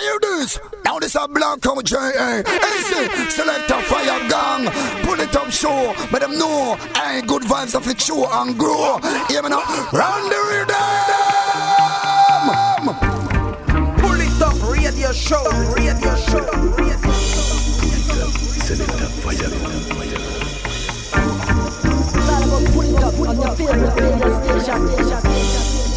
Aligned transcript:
hear 0.00 0.18
this. 0.20 0.58
Now 0.84 0.98
this 0.98 1.14
a 1.14 1.28
black 1.28 1.60
come 1.60 1.82
J.A. 1.82 2.40
Easy, 2.40 3.30
select 3.30 3.70
a 3.70 3.82
fire 3.82 4.28
gang. 4.28 4.70
Pull 5.04 5.20
it 5.20 5.36
up 5.36 5.50
show. 5.50 5.94
But 6.10 6.20
them 6.20 6.38
know, 6.38 6.76
ain't 7.04 7.26
good 7.26 7.42
vibes 7.42 7.74
of 7.74 7.86
it 7.88 8.00
show 8.00 8.26
and 8.30 8.58
grow. 8.58 8.98
Hear 9.28 9.42
me 9.42 9.50
now, 9.50 9.62
run 9.92 10.28
the 10.28 10.40
rhythm. 10.50 10.76
Pull 13.98 14.20
it 14.20 14.42
up, 14.42 14.56
radio 14.70 15.12
show, 15.12 15.44
radio 15.74 16.16
show, 16.16 16.46
radio 16.76 17.12
show. 17.12 18.30
Select 18.66 19.00
a 19.00 19.06
fire 19.22 19.50
all 22.30 22.42
about 22.44 22.72
pulling 22.72 22.96
up 22.96 23.14
on 23.18 23.36
your 23.36 23.54
favorite 23.56 23.94
radio 24.00 24.60
station. 24.60 25.89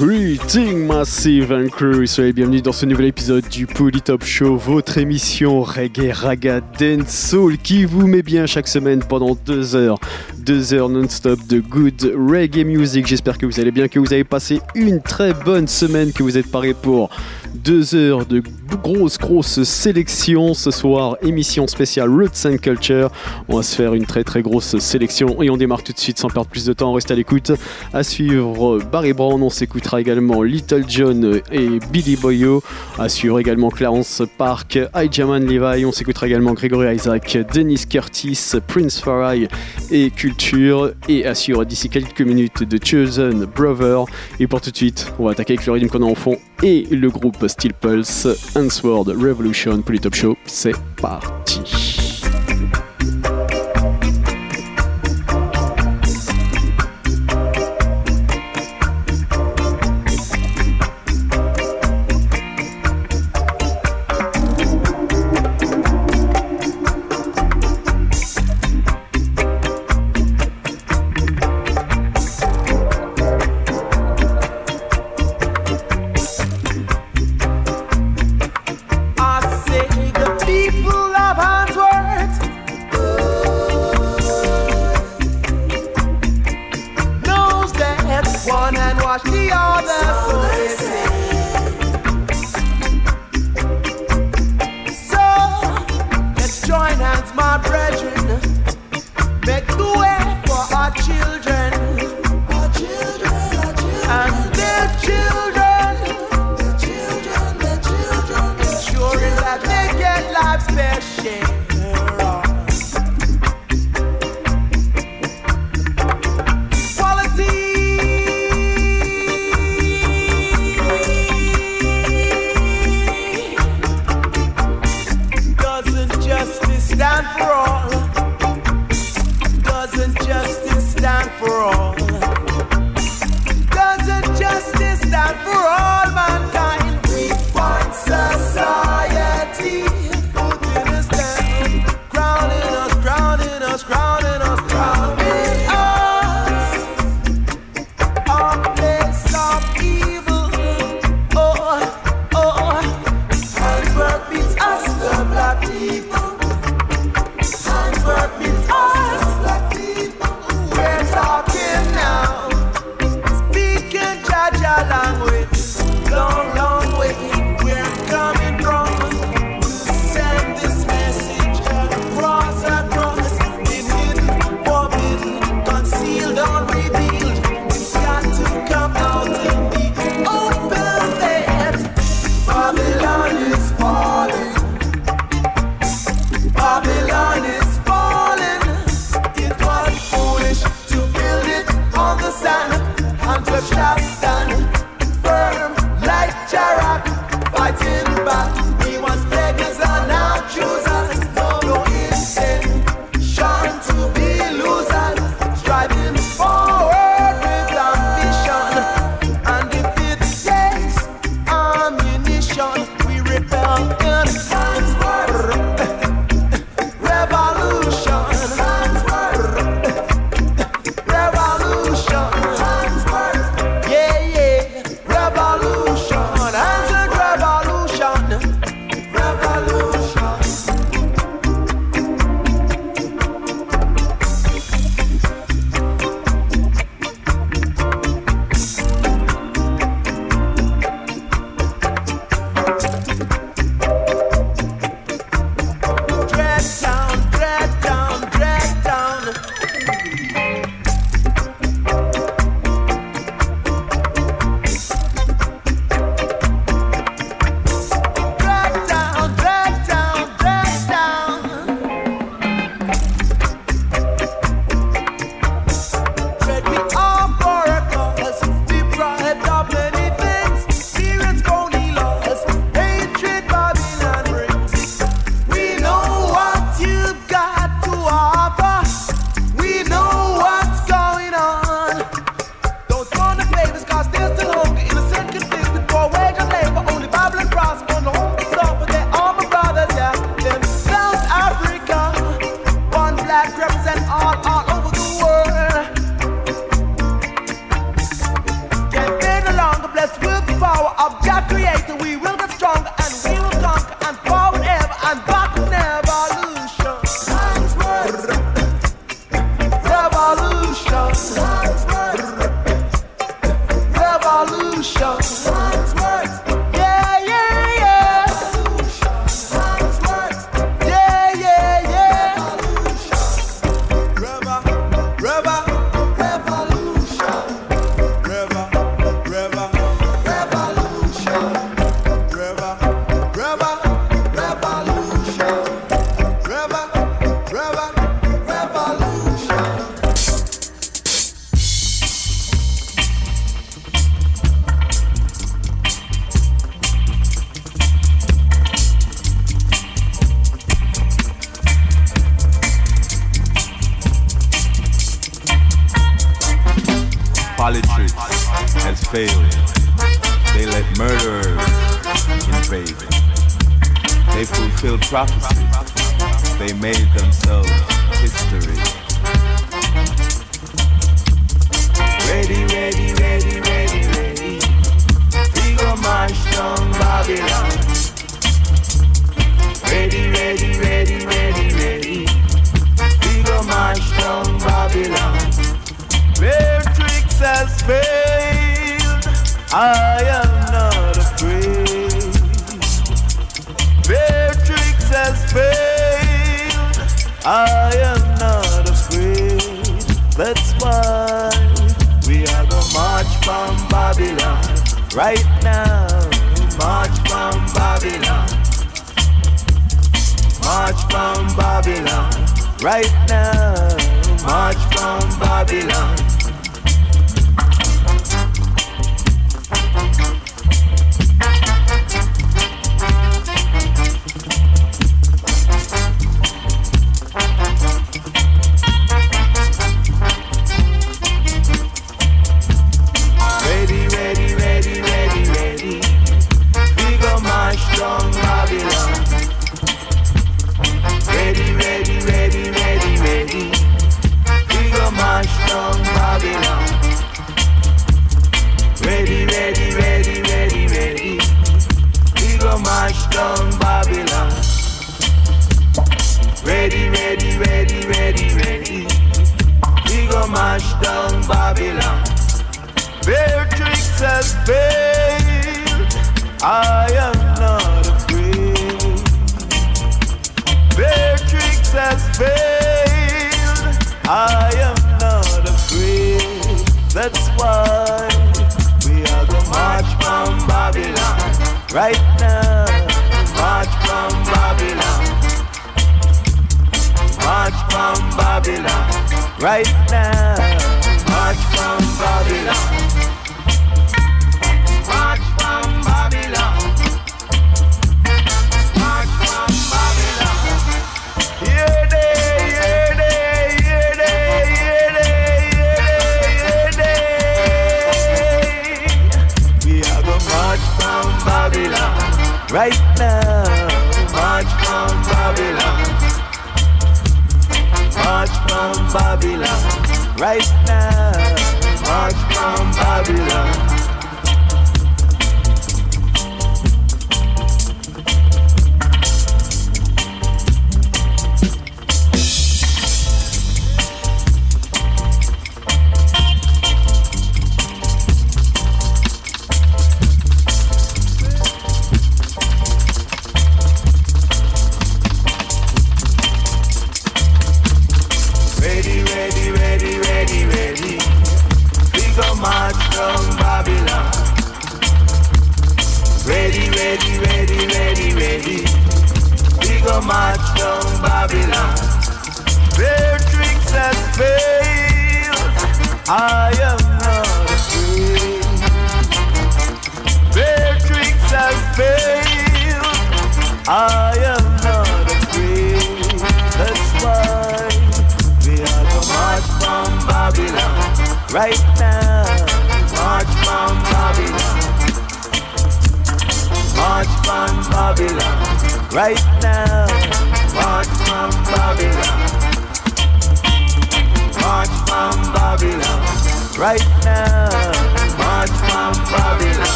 Greeting 0.00 0.86
Massive 0.86 1.52
and 1.52 1.68
Crew, 1.68 2.06
soyez 2.06 2.32
bienvenus 2.32 2.62
dans 2.62 2.72
ce 2.72 2.86
nouvel 2.86 3.04
épisode 3.04 3.46
du 3.50 3.66
Poly 3.66 4.00
Top 4.00 4.24
Show, 4.24 4.56
votre 4.56 4.96
émission 4.96 5.60
reggae, 5.60 6.10
raga, 6.10 6.62
dance, 6.62 7.10
soul 7.10 7.58
qui 7.58 7.84
vous 7.84 8.06
met 8.06 8.22
bien 8.22 8.46
chaque 8.46 8.66
semaine 8.66 9.00
pendant 9.06 9.36
deux 9.44 9.76
heures, 9.76 9.98
deux 10.38 10.72
heures 10.72 10.88
non-stop 10.88 11.46
de 11.46 11.60
good 11.60 12.14
reggae 12.16 12.64
music. 12.64 13.06
J'espère 13.06 13.36
que 13.36 13.44
vous 13.44 13.60
allez 13.60 13.72
bien, 13.72 13.88
que 13.88 13.98
vous 13.98 14.10
avez 14.14 14.24
passé 14.24 14.62
une 14.74 15.02
très 15.02 15.34
bonne 15.34 15.68
semaine, 15.68 16.14
que 16.14 16.22
vous 16.22 16.38
êtes 16.38 16.50
parés 16.50 16.72
pour 16.72 17.10
deux 17.54 17.94
heures 17.94 18.24
de 18.24 18.42
grosse 18.76 19.18
grosse 19.18 19.62
sélection 19.62 20.54
ce 20.54 20.70
soir, 20.70 21.16
émission 21.22 21.66
spéciale 21.66 22.08
Roots 22.08 22.46
and 22.46 22.58
Culture. 22.58 23.10
On 23.48 23.56
va 23.56 23.62
se 23.62 23.74
faire 23.74 23.94
une 23.94 24.06
très 24.06 24.24
très 24.24 24.42
grosse 24.42 24.78
sélection 24.78 25.42
et 25.42 25.50
on 25.50 25.56
démarre 25.56 25.82
tout 25.82 25.92
de 25.92 25.98
suite 25.98 26.18
sans 26.18 26.28
perdre 26.28 26.48
plus 26.48 26.66
de 26.66 26.72
temps. 26.72 26.92
Restez 26.92 27.12
à 27.12 27.16
l'écoute. 27.16 27.52
À 27.92 28.02
suivre 28.02 28.78
Barry 28.90 29.12
Brown, 29.12 29.42
on 29.42 29.50
s'écoutera 29.50 30.00
également 30.00 30.42
Little 30.42 30.84
John 30.88 31.40
et 31.50 31.68
Billy 31.92 32.16
Boyo. 32.16 32.62
À 32.98 33.08
suivre 33.08 33.38
également 33.38 33.70
Clarence 33.70 34.22
Park, 34.38 34.78
Jaman 35.10 35.44
Levi. 35.44 35.84
On 35.84 35.92
s'écoutera 35.92 36.26
également 36.26 36.52
Gregory 36.52 36.94
Isaac, 36.94 37.38
Dennis 37.52 37.86
Curtis, 37.88 38.52
Prince 38.66 39.00
Farai 39.00 39.48
et 39.90 40.10
Culture. 40.10 40.92
Et 41.08 41.26
à 41.26 41.34
suivre 41.34 41.64
d'ici 41.64 41.88
quelques 41.88 42.22
minutes 42.22 42.62
de 42.62 42.78
Chosen 42.82 43.46
Brother. 43.46 44.04
Et 44.38 44.46
pour 44.46 44.60
tout 44.60 44.70
de 44.70 44.76
suite, 44.76 45.12
on 45.18 45.24
va 45.24 45.32
attaquer 45.32 45.54
avec 45.54 45.66
le 45.66 45.72
rythme 45.72 45.88
qu'on 45.88 46.02
a 46.02 46.10
en 46.10 46.14
fond 46.14 46.36
et 46.62 46.86
le 46.90 47.08
groupe 47.08 47.46
Steel 47.48 47.72
Pulse, 47.72 48.28
Answord 48.60 49.08
Revolution 49.08 49.80
pour 49.80 49.92
les 49.92 49.98
Top 50.00 50.14
Show. 50.14 50.36
C'est 50.44 50.76
parti. 51.00 52.09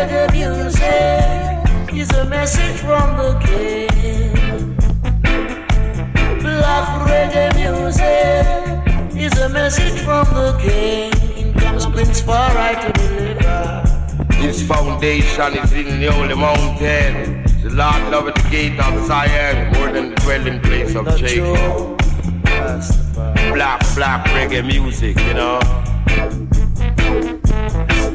Reggae 0.00 0.32
music 0.32 1.94
is 1.94 2.10
a 2.12 2.24
message 2.24 2.78
from 2.80 3.18
the 3.18 3.38
king. 3.44 4.74
Black 6.40 6.86
reggae 7.06 7.52
music 7.60 9.20
is 9.20 9.38
a 9.38 9.50
message 9.50 10.00
from 10.00 10.24
the 10.32 10.58
king. 10.58 11.12
In 11.36 11.52
comes 11.52 11.84
Prince 11.84 12.22
Far 12.22 12.50
I 12.56 12.72
to 12.76 12.92
deliver. 12.92 14.36
His 14.36 14.66
foundation 14.66 15.58
is 15.58 15.72
in 15.74 16.00
the 16.00 16.10
holy 16.10 16.34
mountain. 16.34 17.44
The 17.62 17.68
Lord 17.68 18.10
loveth 18.10 18.36
the 18.36 18.48
gate 18.48 18.80
of 18.80 19.04
Zion 19.04 19.70
more 19.74 19.92
than 19.92 20.14
the 20.14 20.16
dwelling 20.22 20.60
place 20.60 20.94
of 20.94 21.14
Jacob. 21.18 21.98
Black, 23.52 23.80
black 23.94 24.24
reggae 24.28 24.64
music, 24.64 25.20
you 25.20 25.34
know. 25.34 25.60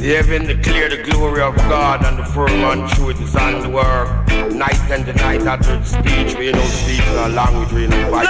The 0.06 0.14
heaven 0.18 0.46
declare 0.46 0.88
the 0.88 1.02
glory 1.02 1.42
of 1.42 1.56
God 1.56 2.06
and 2.06 2.20
the 2.20 2.26
firmament 2.26 2.92
truth 2.92 3.20
is 3.24 3.36
on 3.36 3.60
the 3.64 3.70
work. 3.70 4.08
Night 4.54 4.80
and 4.92 5.04
the 5.04 5.14
night 5.14 5.42
after 5.42 5.80
the 5.80 5.84
speech, 5.84 6.38
we 6.38 6.52
no 6.52 6.62
speak 6.66 7.04
no 7.08 7.28
language, 7.30 7.72
we 7.74 7.88
no 7.88 8.12
fight. 8.12 8.28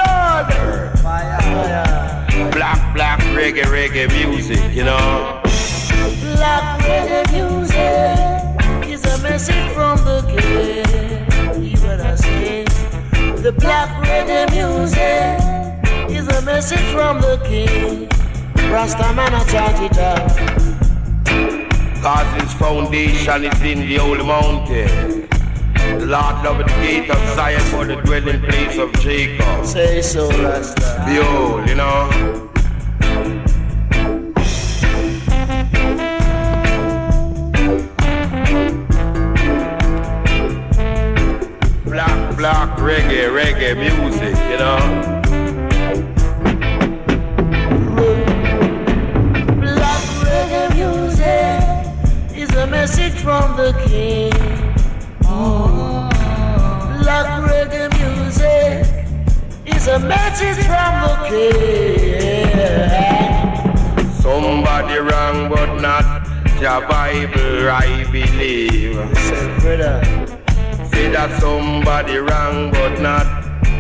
Fire. 1.00 1.42
Black, 2.54 2.96
black 2.96 3.20
reggae, 3.36 3.64
reggae 3.64 4.08
music, 4.08 4.74
you 4.74 4.86
know. 4.86 5.42
Black 6.38 6.80
reggae 6.80 7.30
music 7.34 8.90
is 8.90 9.04
a 9.04 9.22
message 9.22 9.74
from 9.74 9.98
the 10.06 10.22
king. 10.32 11.62
You 11.62 11.76
better 11.76 12.16
say 12.16 12.64
the 13.42 13.52
black 13.52 13.90
reggae 14.06 14.50
music 14.56 16.10
is 16.10 16.26
a 16.26 16.42
message 16.44 16.80
from 16.94 17.20
the 17.20 17.36
king. 17.44 18.08
Rasta 18.72 19.14
man, 19.14 19.36
I 19.36 19.44
chant 19.44 19.92
it 19.92 19.98
out. 19.98 20.65
Cause 22.06 22.40
his 22.40 22.54
foundation 22.54 23.46
is 23.46 23.62
in 23.64 23.80
the 23.80 23.96
holy 23.96 24.24
mountain. 24.24 25.28
The 25.98 26.06
Lord 26.06 26.36
loveth 26.46 26.68
the 26.68 26.74
gate 26.84 27.10
of 27.10 27.18
Zion 27.36 27.60
for 27.62 27.84
the 27.84 27.96
dwelling 27.96 28.42
place 28.42 28.78
of 28.78 28.94
Jacob. 29.00 29.66
Say 29.66 30.04
so, 30.04 30.30
Rasta. 30.30 31.04
Behold, 31.08 31.68
you 31.68 31.74
know. 31.74 32.08
Black, 41.86 42.38
black 42.38 42.78
reggae, 42.78 43.32
reggae 43.34 43.76
music, 43.76 44.38
you 44.52 44.58
know. 44.60 45.15
Message 52.86 53.18
from 53.24 53.58
the 53.58 53.74
king. 53.88 54.32
Oh. 55.24 56.08
Black 57.02 57.26
reggae 57.50 57.90
music 57.98 58.86
is 59.66 59.88
a 59.88 59.98
message 59.98 60.64
from 60.70 60.94
the 61.02 61.16
king. 61.32 62.54
Somebody 64.22 64.98
wrong 65.00 65.50
but 65.50 65.82
not 65.82 66.26
the 66.60 66.76
Bible, 66.88 67.70
I 67.72 68.06
believe. 68.12 68.98
Say, 69.18 69.46
brother, 69.62 69.98
Say 70.92 71.10
that 71.10 71.32
somebody 71.42 72.18
wrong 72.18 72.70
but 72.70 73.02
not 73.02 73.26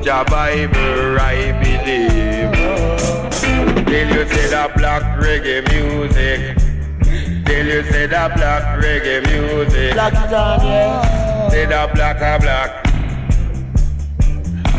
the 0.01 0.25
Bible, 0.31 1.19
I 1.21 1.53
believe. 1.61 2.53
Oh. 2.57 3.29
Tell 3.85 4.07
you 4.15 4.23
say 4.33 4.47
that 4.49 4.73
black 4.75 5.03
reggae 5.21 5.61
music. 5.71 6.64
Tell 7.65 7.73
you 7.73 7.91
say 7.91 8.05
that 8.05 8.35
black 8.35 8.79
reggae 8.79 9.25
music. 9.25 9.93
black 9.93 10.13
it 10.13 10.33
on, 10.33 10.63
yeah. 10.63 11.49
Say 11.49 11.65
that 11.65 11.95
black 11.95 12.21
are 12.21 12.39
black. 12.39 12.83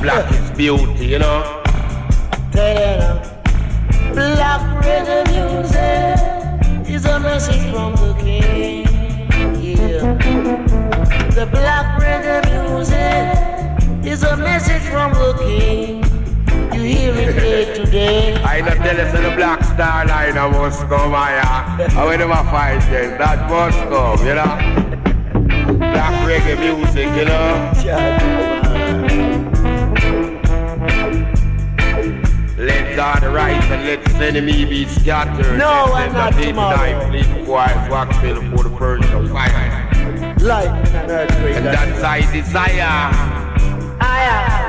Black 0.00 0.30
is 0.30 0.50
beauty, 0.56 1.06
you 1.06 1.18
know. 1.18 1.64
Tell 2.52 2.68
you 2.78 2.98
now. 3.00 3.22
Black 4.14 4.84
reggae 4.84 5.26
music 5.34 6.88
is 6.88 7.04
a 7.06 7.18
message 7.18 7.72
from 7.72 7.96
the 7.96 8.14
king. 8.20 8.86
Yeah. 9.60 10.14
The 11.30 11.46
black 11.50 12.00
reggae 12.00 12.40
music 12.52 14.06
is 14.06 14.22
a 14.22 14.36
message 14.36 14.82
from 14.82 15.12
the 15.12 15.34
king. 15.40 16.05
You 16.76 16.82
hear 16.82 17.30
it 17.30 17.36
day 17.36 17.74
to 17.74 17.84
day. 17.90 18.34
I 18.42 18.60
not 18.60 18.76
tell 18.76 18.96
you 18.96 19.30
the 19.30 19.34
black 19.34 19.64
star 19.64 20.06
line 20.06 20.36
I 20.36 20.48
must 20.50 20.80
come 20.88 21.10
here. 21.12 21.40
I 21.98 22.04
when 22.06 22.18
them 22.20 22.30
a 22.30 22.44
fight 22.44 22.80
then, 22.90 23.16
that 23.18 23.48
must 23.48 23.78
come, 23.88 24.20
you 24.26 24.34
know. 24.34 25.78
Black 25.78 26.14
reggae 26.28 26.58
music, 26.58 27.08
you 27.16 27.24
know. 27.24 28.76
Let 32.58 32.96
God 32.96 33.22
rise 33.24 33.64
and 33.70 33.84
let 33.84 34.06
his 34.06 34.16
enemy 34.16 34.64
be 34.64 34.86
scattered. 34.86 35.58
No, 35.58 35.86
Let 35.92 36.08
I'm 36.08 36.12
not 36.12 36.34
the 36.34 36.46
tomorrow. 36.46 36.76
night 36.76 37.08
flee 37.22 37.44
quiet, 37.44 37.90
wax 37.90 38.16
fill 38.18 38.36
for 38.50 38.62
the 38.68 38.76
furnace 38.78 39.10
of 39.12 39.30
fire. 39.30 40.34
Light 40.40 40.68
and 40.68 41.10
earthquake. 41.10 41.56
And 41.56 41.66
that's 41.66 42.02
I 42.02 42.20
desire. 42.32 43.10
Black 44.00 44.65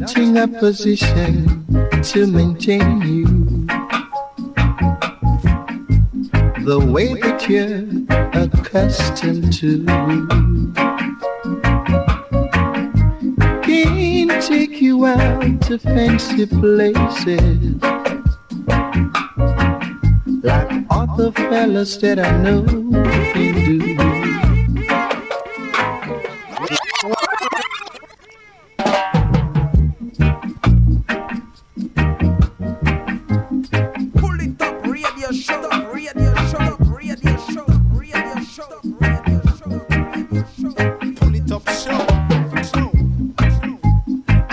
not 0.00 0.16
in 0.16 0.36
a 0.38 0.48
position 0.48 1.44
to 2.02 2.26
maintain 2.26 3.02
you. 3.02 3.26
The 6.64 6.78
way 6.90 7.12
that 7.20 7.46
you're 7.48 7.84
accustomed 8.32 9.52
to. 9.58 9.84
Can't 13.62 14.42
take 14.42 14.80
you 14.80 15.04
out 15.04 15.60
to 15.62 15.78
fancy 15.78 16.46
places. 16.46 17.74
Like 20.42 20.86
all 20.88 21.14
the 21.16 21.30
fellas 21.36 21.98
that 21.98 22.18
I 22.18 22.30
know. 22.42 22.64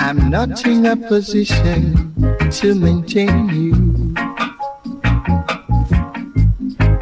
I'm 0.07 0.29
not 0.29 0.65
in 0.65 0.85
a 0.85 0.95
position 0.95 2.13
to 2.49 2.75
maintain 2.75 3.49
you. 3.49 3.73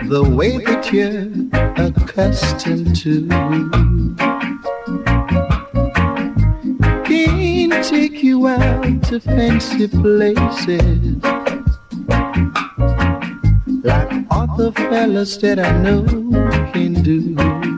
The 0.09 0.23
way 0.23 0.57
that 0.57 0.91
you're 0.91 1.29
accustomed 1.85 2.95
to. 3.01 3.27
Can't 7.05 7.85
take 7.85 8.23
you 8.23 8.47
out 8.47 9.03
to 9.03 9.19
fancy 9.19 9.87
places. 9.87 11.21
Like 13.83 14.25
all 14.31 14.47
the 14.57 14.71
fellas 14.75 15.37
that 15.37 15.59
I 15.59 15.77
know 15.77 16.05
can 16.73 17.03
do. 17.03 17.74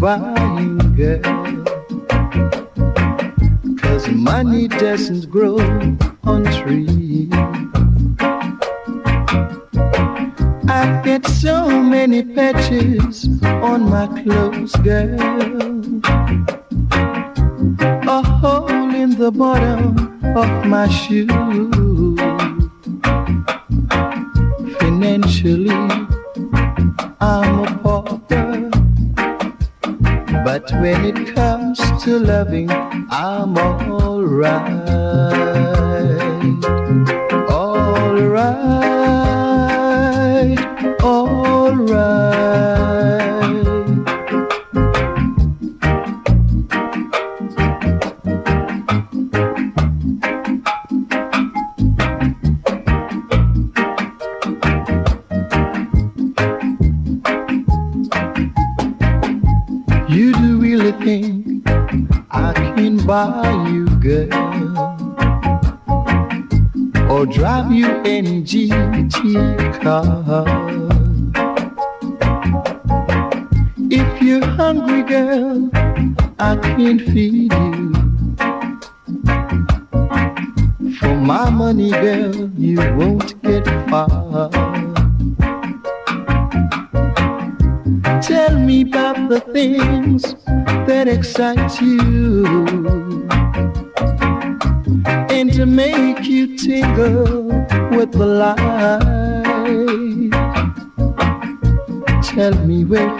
baile 0.00 0.73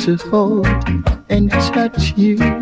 to 0.05 0.17
hold 0.17 0.67
and 1.31 1.51
touch 1.51 2.12
you. 2.19 2.54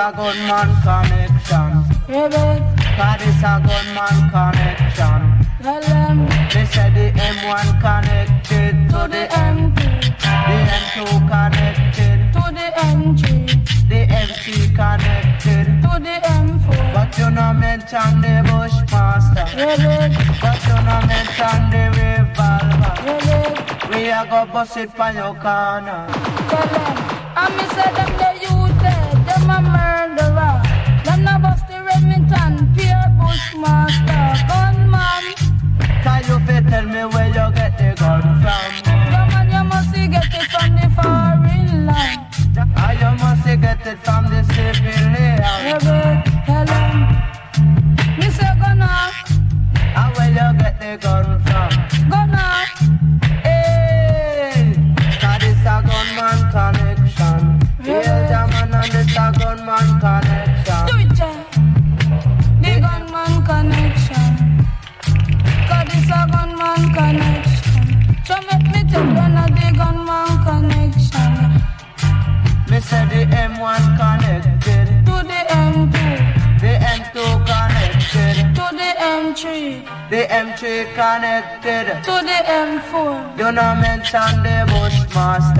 a 0.00 0.12
gunman 0.16 0.70
connection. 0.80 1.70
Even. 2.08 2.58
God 2.96 3.20
is 3.20 3.42
a 3.44 3.54
gunman 3.66 4.18
connection. 4.32 5.20
Tell 5.62 5.80
them. 5.80 6.26
They 6.52 6.64
said 6.64 6.94
the 6.94 7.12
M1 7.12 7.68
connected 7.84 8.74
to 8.92 9.00
the 9.14 9.24
M2. 9.28 9.80
The 10.48 10.56
M2 10.80 10.98
connected 11.32 12.18
to 12.34 12.42
the 12.58 12.68
M3. 12.96 13.20
The 13.90 14.00
M3 14.24 14.46
connected 14.80 15.66
to 15.84 15.92
the 16.06 16.16
M4. 16.40 16.94
But 16.94 17.18
you 17.18 17.30
no 17.30 17.52
mention 17.52 18.10
the 18.24 18.34
Bushmaster. 18.48 19.46
Even. 19.52 20.10
But 20.40 20.60
you 20.68 20.78
no 20.88 20.96
mention 21.12 21.60
the 21.72 21.84
revolver. 21.98 22.94
Even. 23.12 23.50
We 23.90 24.10
are 24.10 24.26
go 24.26 24.50
bust 24.50 24.78
it 24.78 24.90
for 24.96 25.10
your 25.12 25.34
corner. 25.34 26.06
Tell 26.48 26.68
them. 26.74 27.20
I 27.36 27.46
miss 27.56 27.74
them 27.76 28.10
they 28.20 28.36
you 28.42 28.54
dead. 28.80 29.26
Them 29.26 29.50
a 29.50 29.60
murder. 29.60 29.89
gonna 83.52 83.80
mention 83.80 84.42
the 84.44 84.64
bushmaster. 84.68 85.59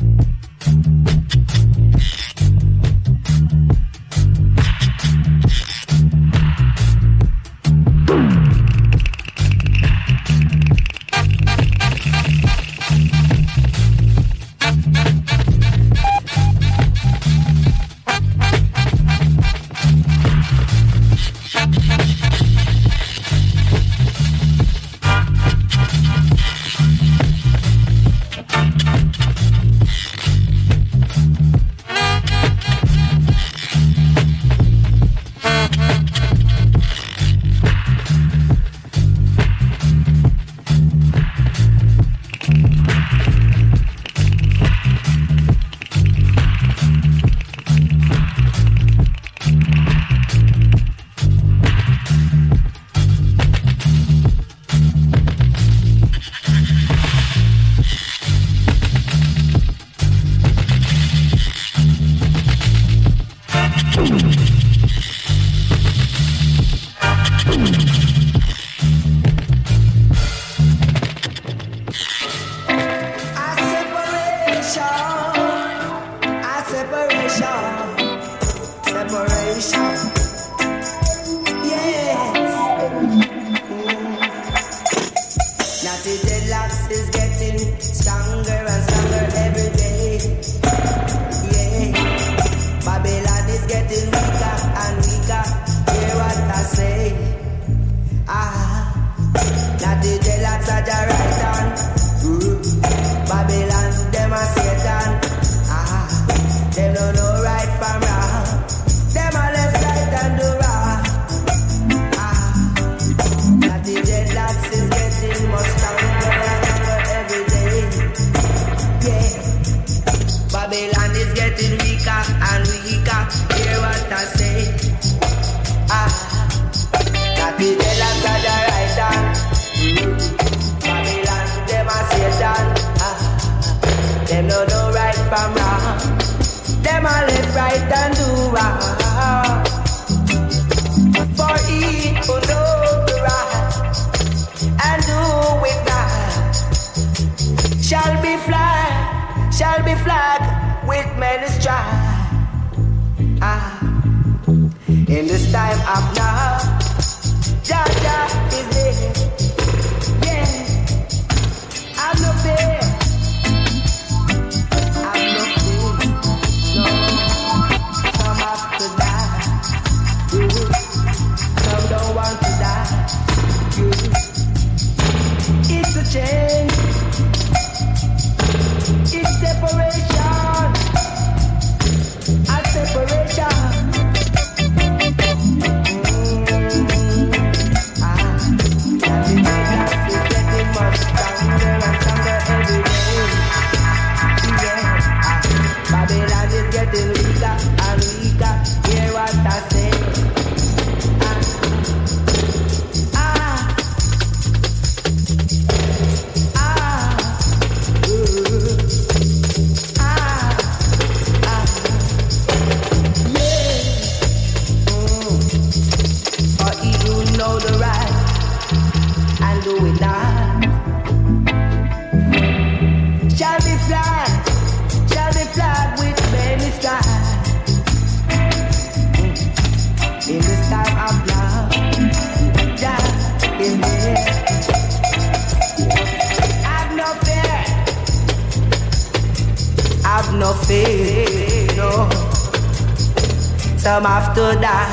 Some 244.01 244.09
have 244.09 244.33
to 244.33 244.59
die. 244.59 244.89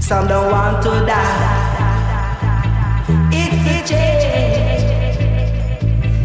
Some 0.00 0.26
don't 0.26 0.50
want 0.50 0.82
to 0.82 0.90
die. 1.06 1.78
It's 3.30 3.70
a 3.70 3.86
change. 3.86 5.22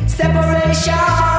Separation. 0.09 1.30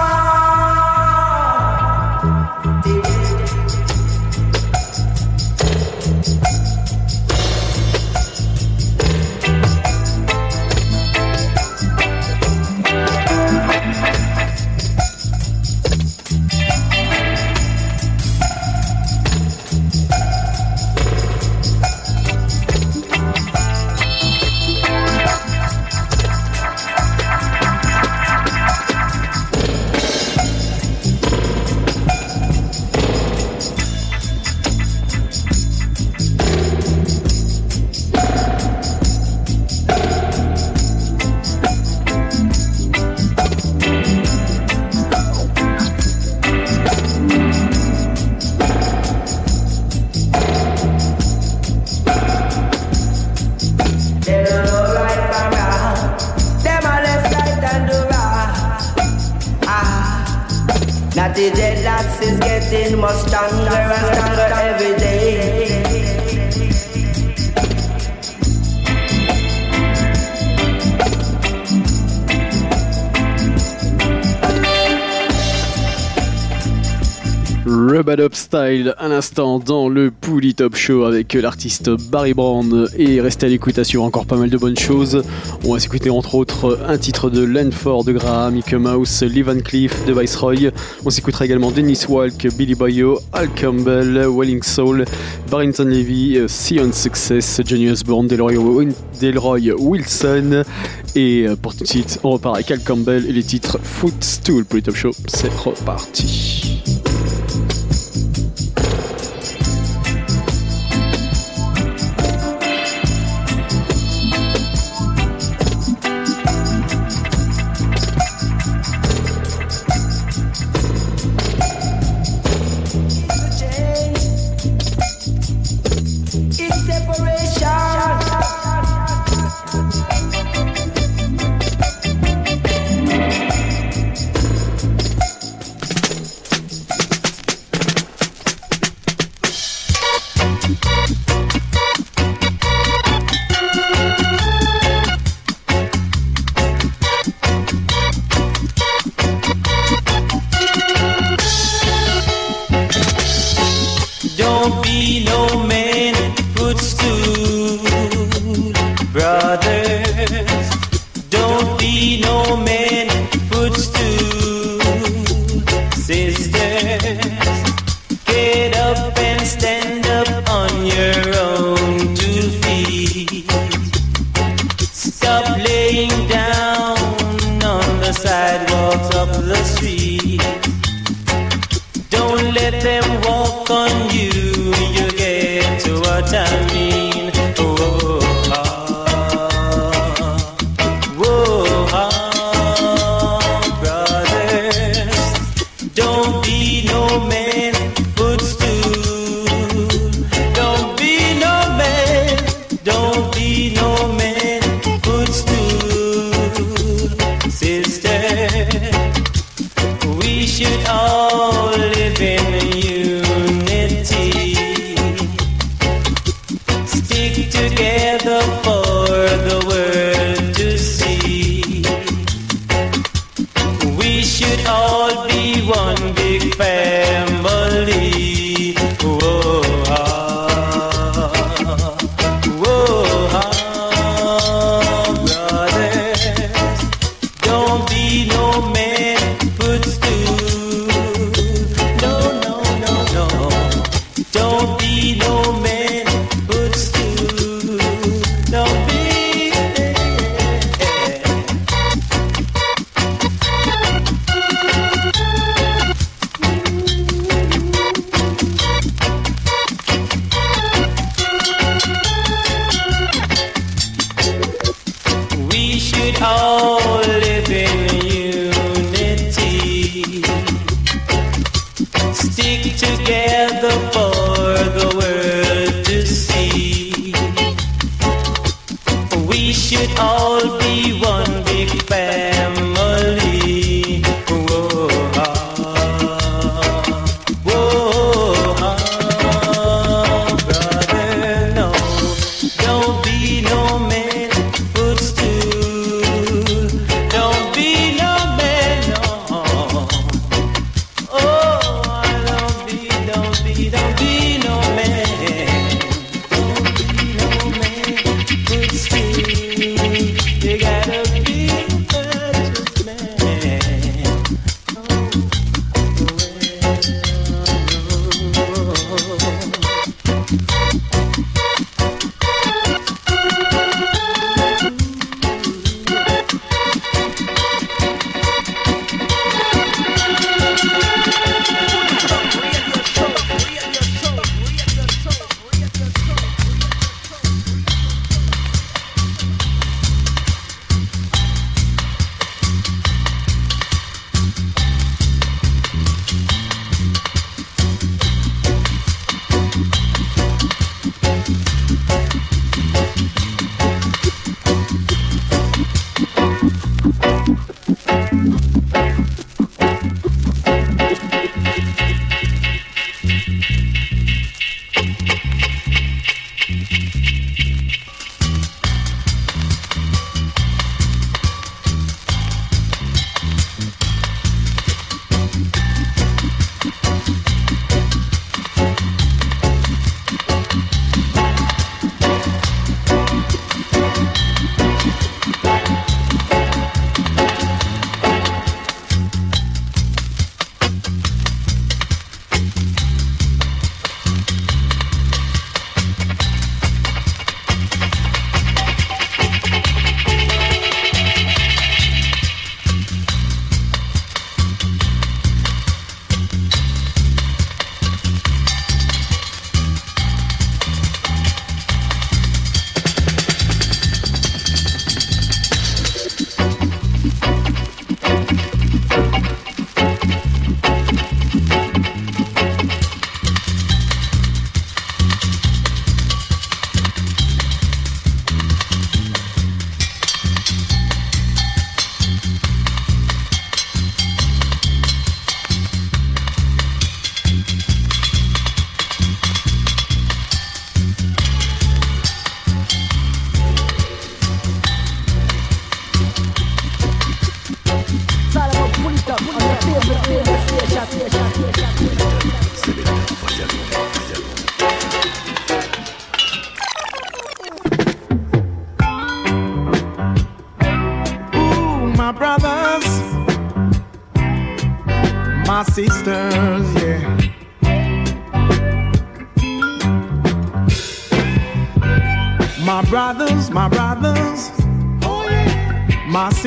Style 78.52 78.94
à 78.98 79.08
l'instant 79.08 79.58
dans 79.58 79.88
le 79.88 80.10
Pouli 80.10 80.54
Top 80.54 80.76
Show 80.76 81.04
avec 81.04 81.32
l'artiste 81.32 81.88
Barry 81.88 82.34
Brown 82.34 82.86
et 82.98 83.18
restez 83.22 83.46
à 83.46 83.48
l'écoute 83.48 83.78
assure 83.78 84.02
encore 84.02 84.26
pas 84.26 84.36
mal 84.36 84.50
de 84.50 84.58
bonnes 84.58 84.76
choses. 84.76 85.22
On 85.64 85.72
va 85.72 85.80
s'écouter 85.80 86.10
entre 86.10 86.34
autres 86.34 86.78
un 86.86 86.98
titre 86.98 87.30
de 87.30 87.42
Lenford 87.42 88.04
de 88.04 88.12
Graham, 88.12 88.52
Mickey 88.52 88.76
Mouse, 88.76 89.22
Lee 89.22 89.40
Van 89.40 89.58
Cleef 89.58 90.04
de 90.04 90.12
Viceroy. 90.12 90.70
On 91.06 91.08
s'écoutera 91.08 91.46
également 91.46 91.70
Dennis 91.70 92.04
Walk, 92.06 92.46
Billy 92.54 92.74
Boyo, 92.74 93.20
Al 93.32 93.48
Campbell, 93.58 94.26
Welling 94.28 94.62
Soul, 94.62 95.06
Barrington 95.50 95.86
Levy, 95.86 96.38
Sion 96.46 96.92
Success, 96.92 97.62
Johnny 97.64 97.88
Osborne, 97.88 98.26
Delroy, 98.26 98.58
Delroy 99.18 99.72
Wilson 99.78 100.62
et 101.14 101.46
euh, 101.48 101.56
pour 101.56 101.74
tout 101.74 101.84
de 101.84 101.88
suite 101.88 102.20
on 102.22 102.32
repart 102.32 102.56
avec 102.56 102.70
Al 102.70 102.80
Campbell 102.80 103.24
et 103.26 103.32
les 103.32 103.44
titres 103.44 103.78
Footstool 103.82 104.66
Pouli 104.66 104.82
Top 104.82 104.96
Show. 104.96 105.12
C'est 105.26 105.50
reparti. 105.54 107.01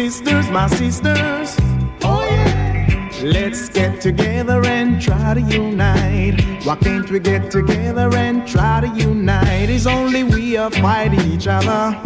Sisters, 0.10 0.48
my 0.52 0.68
sisters, 0.68 1.58
oh 2.04 2.24
yeah. 2.30 3.10
Let's 3.24 3.70
get 3.70 4.02
together 4.02 4.64
and 4.64 5.02
try 5.02 5.34
to 5.34 5.42
unite. 5.42 6.40
Why 6.64 6.76
can't 6.76 7.10
we 7.10 7.20
get 7.20 7.50
together 7.50 8.16
and 8.16 8.48
try 8.48 8.82
to 8.82 8.88
unite? 8.88 9.72
It's 9.72 9.88
only 9.88 10.24
we 10.24 10.58
are 10.58 10.70
fighting 10.70 11.22
each 11.22 11.48
other. 11.48 12.00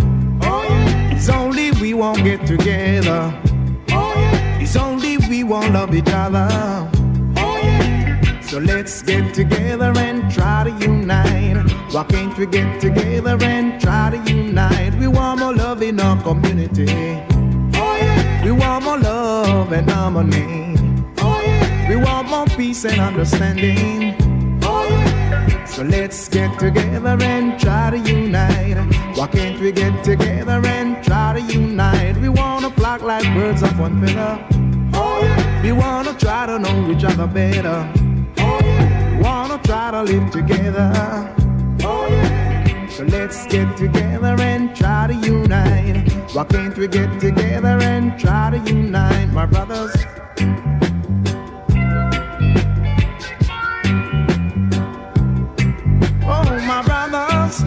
Oh 0.44 0.64
yeah. 0.70 1.16
It's 1.16 1.28
only 1.28 1.72
we 1.72 1.94
won't 1.94 2.24
get 2.24 2.48
together. 2.48 3.38
Oh 3.92 4.14
yeah. 4.16 4.62
It's 4.62 4.78
only 4.78 5.18
we 5.18 5.44
won't 5.44 5.74
love 5.74 5.94
each 5.94 6.14
other. 6.24 6.48
Oh 7.36 7.58
yeah. 7.62 8.40
So 8.40 8.60
let's 8.60 9.02
get 9.02 9.34
together 9.34 9.92
and 9.98 10.32
try 10.32 10.64
to 10.64 10.72
unite. 10.80 11.70
Why 11.92 12.06
can't 12.06 12.38
we 12.38 12.46
get 12.46 12.80
together 12.80 13.38
and 13.42 13.82
try 13.82 14.12
to 14.12 14.32
unite? 14.32 14.94
We 14.96 15.08
want 15.08 15.42
more 15.42 15.54
love 15.54 15.82
in 15.82 16.00
our 16.00 16.22
community. 16.24 17.29
We 18.44 18.52
want 18.52 18.86
more 18.86 18.98
love 18.98 19.72
and 19.74 19.90
harmony. 19.90 20.76
Oh 21.18 21.42
yeah. 21.42 21.90
We 21.90 21.96
want 21.98 22.30
more 22.30 22.46
peace 22.46 22.86
and 22.86 23.00
understanding. 23.00 24.16
Oh 24.64 24.88
yeah. 24.90 25.66
So 25.66 25.80
So 25.80 25.86
let's 25.86 26.28
get 26.28 26.60
together 26.60 27.18
and 27.22 27.58
try 27.58 27.90
to 27.92 27.98
unite. 27.98 28.78
Why 29.16 29.28
can't 29.28 29.60
we 29.62 29.72
get 29.72 30.04
together 30.04 30.62
and 30.66 31.02
try 31.04 31.40
to 31.40 31.42
unite? 31.42 32.18
We 32.18 32.28
wanna 32.28 32.70
flock 32.72 33.02
like 33.02 33.24
birds 33.34 33.64
of 33.64 33.80
one 33.80 34.06
feather. 34.06 34.38
Oh, 34.94 35.22
yeah. 35.22 35.62
We 35.64 35.72
wanna 35.72 36.14
try 36.14 36.48
to 36.48 36.60
know 36.60 36.92
each 36.92 37.06
other 37.06 37.28
better. 37.28 37.90
Oh, 38.40 38.60
yeah. 38.62 39.16
We 39.16 39.24
wanna 39.24 39.58
try 39.64 39.92
to 39.92 40.04
live 40.04 40.30
together. 40.32 41.39
So 43.00 43.06
let's 43.06 43.48
get 43.48 43.78
together 43.78 44.36
and 44.40 44.76
try 44.76 45.08
to 45.08 45.14
unite. 45.14 46.12
Why 46.34 46.44
can't 46.44 46.78
we 46.78 46.86
get 46.86 47.18
together 47.22 47.80
and 47.82 48.20
try 48.20 48.50
to 48.50 48.58
unite, 48.74 49.30
my 49.30 49.46
brothers? 49.46 49.96
Oh, 56.28 56.44
my 56.68 56.82
brothers, 56.84 57.64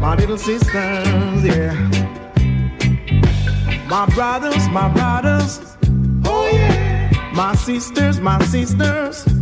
my 0.00 0.16
little 0.16 0.38
sisters, 0.38 1.44
yeah. 1.44 1.74
My 3.90 4.06
brothers, 4.14 4.66
my 4.70 4.88
brothers, 4.88 5.76
oh 6.24 6.48
yeah. 6.50 7.30
My 7.34 7.54
sisters, 7.56 8.20
my 8.20 8.42
sisters. 8.46 9.37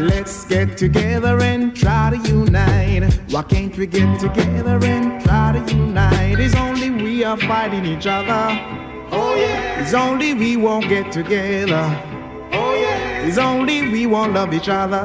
Let's 0.00 0.44
get 0.44 0.76
together 0.76 1.40
and 1.40 1.74
try 1.74 2.10
to 2.10 2.28
unite. 2.28 3.12
Why 3.30 3.42
can't 3.42 3.76
we 3.76 3.86
get 3.86 4.20
together 4.20 4.78
and 4.84 5.20
try 5.24 5.52
to 5.52 5.74
unite? 5.74 6.38
It's 6.38 6.54
only 6.54 6.90
we 6.90 7.24
are 7.24 7.36
fighting 7.36 7.84
each 7.84 8.06
other. 8.06 8.46
Oh 9.10 9.34
yeah. 9.34 9.82
It's 9.82 9.94
only 9.94 10.34
we 10.34 10.56
won't 10.56 10.88
get 10.88 11.10
together. 11.10 11.84
Oh 12.52 12.74
yeah. 12.74 13.26
It's 13.26 13.38
only 13.38 13.88
we 13.90 14.06
won't 14.06 14.34
love 14.34 14.54
each 14.54 14.68
other. 14.68 15.04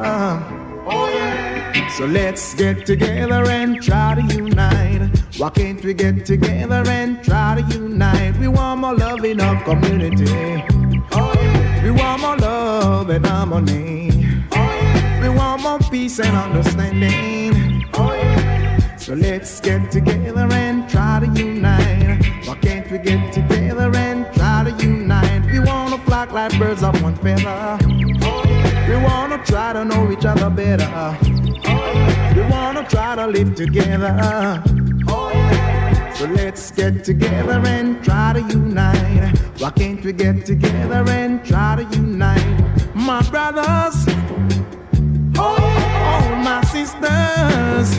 Oh 0.85 1.09
yeah. 1.09 1.89
So 1.89 2.05
let's 2.05 2.53
get 2.53 2.85
together 2.85 3.45
and 3.49 3.81
try 3.81 4.15
to 4.15 4.35
unite. 4.35 5.09
Why 5.37 5.49
can't 5.49 5.83
we 5.83 5.95
get 5.95 6.25
together 6.25 6.83
and 6.87 7.23
try 7.23 7.61
to 7.61 7.77
unite? 7.77 8.37
We 8.37 8.47
want 8.47 8.81
more 8.81 8.95
love 8.95 9.25
in 9.25 9.41
our 9.41 9.63
community. 9.63 10.63
Oh 11.11 11.33
yeah. 11.35 11.83
We 11.83 11.91
want 11.91 12.21
more 12.21 12.37
love 12.37 13.09
and 13.09 13.25
harmony. 13.25 14.22
Oh 15.33 15.35
yeah. 15.35 15.39
Want 15.39 15.61
more 15.61 15.79
peace 15.89 16.19
and 16.19 16.35
understanding. 16.35 17.85
Oh 17.93 18.13
yeah. 18.13 18.97
So 18.97 19.13
let's 19.13 19.59
get 19.59 19.91
together 19.91 20.47
and 20.51 20.89
try 20.89 21.19
to 21.19 21.27
unite. 21.39 22.25
Why 22.45 22.55
can't 22.55 22.89
we 22.91 22.97
get 22.99 23.33
together 23.33 23.91
and 23.95 24.25
try 24.33 24.63
to 24.63 24.71
unite? 24.83 25.45
We 25.51 25.59
wanna 25.59 25.97
flock 25.99 26.31
like 26.31 26.57
birds 26.57 26.83
of 26.83 27.01
one 27.01 27.15
feather. 27.15 27.77
Oh, 28.23 28.43
yeah. 28.45 28.89
We 28.89 28.95
wanna 29.03 29.43
try 29.45 29.73
to 29.73 29.85
know 29.85 30.11
each 30.11 30.25
other 30.25 30.49
better. 30.49 30.89
Oh, 30.91 31.17
yeah. 31.65 32.35
We 32.35 32.41
wanna 32.49 32.87
try 32.87 33.15
to 33.15 33.27
live 33.27 33.55
together. 33.55 34.63
So 36.15 36.25
let's 36.29 36.71
get 36.71 37.03
together 37.03 37.61
and 37.65 38.01
try 38.03 38.33
to 38.33 38.41
unite. 38.41 39.37
Why 39.59 39.71
can't 39.71 40.03
we 40.05 40.13
get 40.13 40.45
together 40.45 41.03
and 41.09 41.43
try 41.43 41.75
to 41.75 41.83
unite? 41.97 42.95
My 42.95 43.21
brothers, 43.29 44.05
oh, 46.83 46.99
my 46.99 46.99
sisters, 46.99 47.89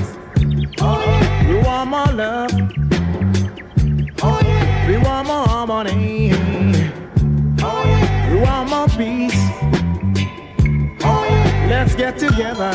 we 1.48 1.54
want 1.62 1.90
more 1.90 2.12
love. 2.12 2.52
We 4.86 4.96
want 4.98 5.26
more 5.26 5.46
harmony. 5.46 6.32
Oh, 7.62 7.82
yeah. 7.84 8.32
We 8.32 8.40
want 8.40 8.68
more 8.70 8.88
peace. 8.88 9.42
Oh, 11.02 11.24
yeah. 11.24 11.66
Let's 11.70 11.94
get 11.94 12.18
together. 12.18 12.72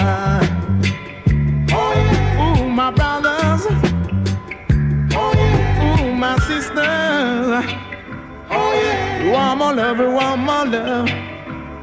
Oh, 1.72 1.94
yeah. 1.96 2.60
Ooh, 2.62 2.70
my 2.70 2.92
brothers. 2.92 3.68
Oh, 5.14 5.32
yeah. 5.36 6.02
Ooh, 6.02 6.14
my 6.16 6.38
sisters. 6.40 7.66
Oh, 8.50 8.74
yeah. 8.74 9.24
We 9.24 9.30
want 9.32 9.60
more 9.60 9.74
love, 9.74 10.00
we 10.00 10.08
want 10.08 10.42
more 10.42 10.66
love. 10.66 11.10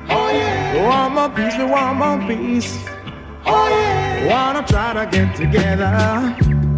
Oh, 0.09 0.31
yeah. 0.31 0.75
We 0.75 0.81
want 0.89 1.15
more 1.15 1.31
peace, 1.31 1.57
we 1.59 1.65
want 1.65 1.99
more 1.99 2.19
peace. 2.29 2.85
We 3.45 3.96
wanna 4.25 4.63
try 4.67 4.93
to 4.95 5.07
get 5.11 5.35
together. 5.37 5.93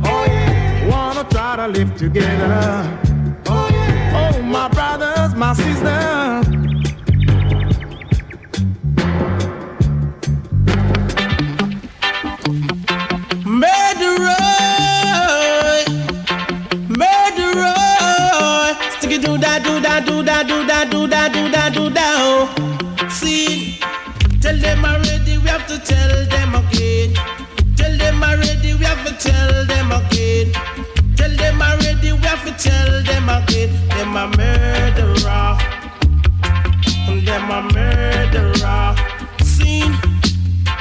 Oh, 0.04 0.26
we 0.82 0.90
wanna 0.90 1.24
try 1.30 1.56
to 1.56 1.68
live 1.68 1.94
together. 1.96 2.98
Oh, 3.46 3.68
yeah. 3.70 4.30
Oh 4.32 4.42
my 4.42 4.68
brothers, 4.68 5.34
my 5.34 5.52
sisters. 5.54 6.46
Murderer, 13.44 14.36
murderer. 16.88 17.74
Sticky 18.98 19.18
do 19.18 19.38
that, 19.38 19.62
do 19.64 19.80
that, 19.80 20.04
do 20.06 20.22
that, 20.22 20.46
do 20.46 20.66
that, 20.66 20.90
do 20.90 21.06
that, 21.06 21.32
do 21.32 21.48
that, 21.50 21.72
do 21.74 21.90
that. 21.90 22.14
Oh. 22.18 23.08
See, 23.08 23.80
tell 24.40 24.56
them 24.56 24.84
already, 24.84 25.38
we 25.38 25.48
have 25.48 25.66
to 25.66 25.78
tell 25.78 26.26
them 26.26 26.54
again. 26.54 27.07
Already, 28.68 28.78
we 28.78 28.84
have 28.84 29.06
to 29.06 29.28
tell 29.28 29.66
them 29.66 29.92
again. 29.92 30.52
Tell 31.16 31.34
them 31.36 31.62
already, 31.62 32.12
we 32.12 32.18
have 32.26 32.44
to 32.44 32.52
tell 32.52 33.02
them 33.02 33.28
again. 33.28 33.70
Them 33.88 34.16
a 34.16 34.28
murderer. 34.36 35.58
And 37.08 37.26
them 37.26 37.50
a 37.50 37.62
murderer. 37.72 38.94
See. 39.42 39.80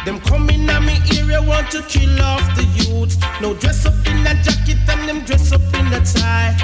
Them 0.06 0.20
coming 0.22 0.70
at 0.70 0.82
me 0.84 1.00
area 1.18 1.42
want 1.42 1.72
to 1.72 1.82
kill 1.84 2.22
off 2.22 2.44
the 2.56 2.64
youth. 2.76 3.16
No 3.42 3.54
dress 3.54 3.86
up 3.86 3.96
in 4.06 4.28
a 4.28 4.34
jacket 4.44 4.78
and 4.90 5.08
them 5.08 5.24
dress 5.26 5.52
up 5.54 5.62
in 5.74 5.88
a 5.94 6.04
tie. 6.04 6.56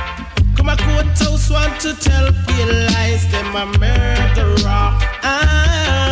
Come 0.58 0.70
a 0.70 0.78
courthouse 0.78 1.50
want 1.50 1.80
to 1.82 1.94
tell 1.96 2.32
pale 2.48 2.76
lies. 2.92 3.30
Them 3.32 3.56
a 3.56 3.66
murderer. 3.78 4.90
Aye. 5.24 6.03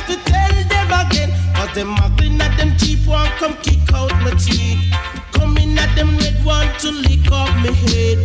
Have 0.00 0.24
to 0.24 0.30
tell 0.30 0.54
them 0.68 1.06
again. 1.06 1.30
Cause 1.54 1.74
them 1.74 1.88
muggling 1.88 2.40
at 2.40 2.56
them 2.56 2.76
cheap 2.78 3.06
one 3.06 3.28
come 3.38 3.54
kick 3.62 3.92
out 3.92 4.12
my 4.22 4.30
teeth. 4.32 4.92
Coming 5.32 5.76
at 5.78 5.94
them 5.94 6.16
red 6.18 6.44
want 6.44 6.78
to 6.80 6.90
lick 6.90 7.30
off 7.32 7.50
my 7.56 7.72
head. 7.72 8.18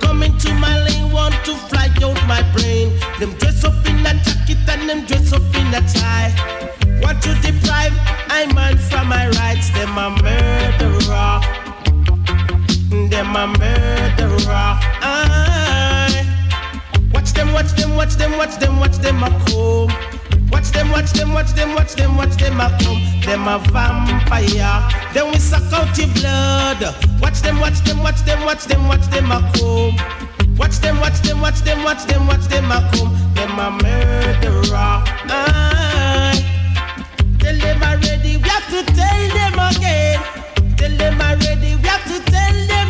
Coming 0.00 0.36
to 0.38 0.54
my 0.54 0.78
lane 0.84 1.10
want 1.12 1.34
to 1.44 1.54
fly 1.68 1.88
out 2.02 2.20
my 2.26 2.42
brain. 2.52 2.98
Them 3.18 3.32
dress 3.38 3.64
up 3.64 3.86
in 3.86 4.00
a 4.06 4.14
jacket 4.24 4.68
and 4.68 4.88
them 4.88 5.04
dress 5.06 5.32
up 5.32 5.42
in 5.54 5.68
a 5.74 5.80
tie. 5.88 6.32
Want 7.02 7.22
to 7.22 7.34
deprive 7.40 7.94
I 8.28 8.50
man 8.54 8.76
from 8.78 9.08
my 9.08 9.28
rights. 9.28 9.70
Them 9.70 9.96
a 9.96 10.10
murderer. 10.22 11.40
Them 13.08 13.36
a 13.36 13.46
murderer. 13.58 14.78
Aye. 15.00 16.26
Watch 17.14 17.32
them, 17.32 17.52
watch 17.52 17.72
them, 17.72 17.96
watch 17.96 18.14
them, 18.16 18.36
watch 18.36 18.56
them, 18.56 18.78
watch 18.78 18.96
them 18.98 19.22
a 19.22 19.30
come. 19.46 20.11
Watch 20.52 20.70
them, 20.70 20.90
watch 20.90 21.12
them, 21.12 21.32
watch 21.32 21.52
them, 21.54 21.74
watch 21.74 21.94
them, 21.94 22.16
watch 22.16 22.36
them 22.36 22.60
a 22.60 22.68
come. 22.82 23.00
Them 23.24 23.48
a 23.48 23.58
vampire. 23.72 24.88
Then 25.14 25.32
we 25.32 25.38
suck 25.38 25.72
out 25.72 25.96
your 25.96 26.08
blood. 26.08 26.94
Watch 27.20 27.40
them, 27.40 27.58
watch 27.58 27.80
them, 27.80 27.98
watch 28.02 28.20
them, 28.22 28.44
watch 28.44 28.64
them, 28.66 28.86
watch 28.86 29.06
them 29.08 29.32
a 29.32 29.40
come. 29.56 29.96
Watch 30.56 30.78
them, 30.80 31.00
watch 31.00 31.20
them, 31.22 31.40
watch 31.40 31.60
them, 31.62 31.82
watch 31.82 32.04
them, 32.04 32.26
watch 32.26 32.46
them 32.48 32.70
a 32.70 32.78
come. 32.92 33.10
Them 33.34 33.58
a 33.58 33.70
murderer. 33.82 35.02
Aye. 35.32 36.44
Tell 37.40 37.58
them 37.58 37.82
already, 37.82 38.36
we 38.36 38.48
have 38.48 38.68
to 38.68 38.84
tell 38.92 39.28
them 39.36 39.58
again. 39.58 40.20
Tell 40.76 40.96
them 40.96 41.20
already, 41.20 41.76
we 41.76 41.88
have 41.88 42.04
to 42.04 42.30
tell 42.30 42.66
them 42.68 42.81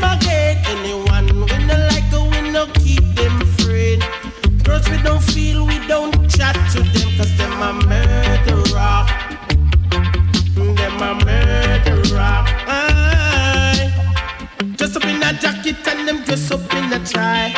Girls 4.82 4.96
we 4.96 5.02
don't 5.02 5.22
feel, 5.22 5.66
we 5.66 5.86
don't 5.86 6.30
chat 6.30 6.54
to 6.72 6.80
them, 6.80 7.16
cause 7.16 7.36
them 7.36 7.52
a 7.52 7.72
murderer. 7.86 9.06
Them 10.54 11.02
a 11.02 11.14
murderer. 11.24 12.44
Aye. 12.66 13.90
Dress 14.76 14.96
up 14.96 15.04
in 15.04 15.22
a 15.22 15.32
jacket 15.34 15.86
and 15.88 16.08
them 16.08 16.24
dress 16.24 16.50
up 16.50 16.60
in 16.74 16.92
a 16.92 17.04
tie. 17.04 17.54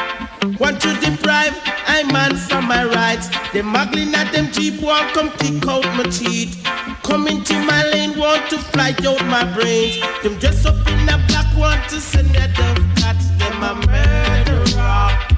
Want 0.59 0.81
to 0.83 0.95
deprive 1.01 1.55
I 1.87 2.03
man 2.13 2.37
from 2.37 2.67
my 2.67 2.85
rights. 2.85 3.29
Them 3.53 3.67
muggling 3.67 4.15
at 4.15 4.33
them 4.33 4.51
cheap 4.53 4.83
one 4.83 5.09
come 5.11 5.31
kick 5.39 5.67
out 5.67 5.85
my 5.97 6.05
teeth. 6.05 6.63
Come 7.03 7.29
into 7.29 7.55
my 7.61 7.85
lane, 7.91 8.19
want 8.19 8.51
to 8.51 8.59
fly 8.59 8.95
out 9.05 9.25
my 9.27 9.45
brains. 9.55 10.01
Them 10.23 10.39
dress 10.39 10.67
up 10.67 10.77
in 10.89 11.09
a 11.09 11.19
black, 11.29 11.57
want 11.57 11.89
to 11.91 12.01
send 12.01 12.29
their 12.31 12.49
dove 12.49 12.79
cat. 12.97 13.17
Them 13.39 13.63
a. 13.63 13.75
Murderer. 13.87 15.34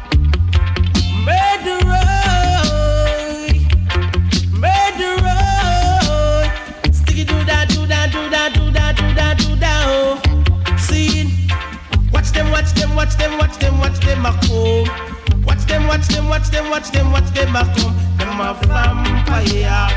Watch 12.96 13.16
them, 13.16 13.36
watch 13.36 13.58
them, 13.58 13.78
watch 13.78 14.00
them, 14.00 14.24
a 14.24 14.32
come. 14.48 15.44
Watch 15.44 15.64
them, 15.66 15.86
watch 15.86 16.08
them, 16.08 16.28
watch 16.28 16.48
them, 16.50 16.70
watch 16.70 16.90
them, 16.90 17.12
watch 17.12 17.30
them 17.34 17.54
a 17.54 17.62
come. 17.76 17.94
Them 18.16 18.40
a 18.40 18.54
vampire. 18.66 19.88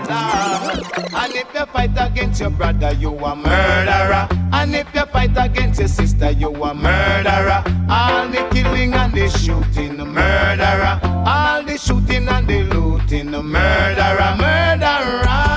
And 1.13 1.33
if 1.35 1.53
you 1.53 1.65
fight 1.65 1.91
against 1.97 2.39
your 2.41 2.49
brother, 2.51 2.91
you 2.93 3.11
a 3.17 3.35
murderer. 3.35 4.27
And 4.53 4.75
if 4.75 4.87
you 4.93 5.05
fight 5.17 5.37
against 5.37 5.79
your 5.79 5.87
sister, 5.87 6.29
you 6.31 6.49
a 6.63 6.73
murderer. 6.75 7.63
All 7.89 8.27
the 8.27 8.47
killing 8.53 8.93
and 8.93 9.11
the 9.11 9.27
shooting, 9.29 9.97
murderer. 9.97 10.99
All 11.25 11.63
the 11.63 11.75
shooting 11.75 12.27
and 12.27 12.47
the 12.47 12.59
looting, 12.71 13.31
murderer, 13.31 14.33
murderer. 14.45 15.47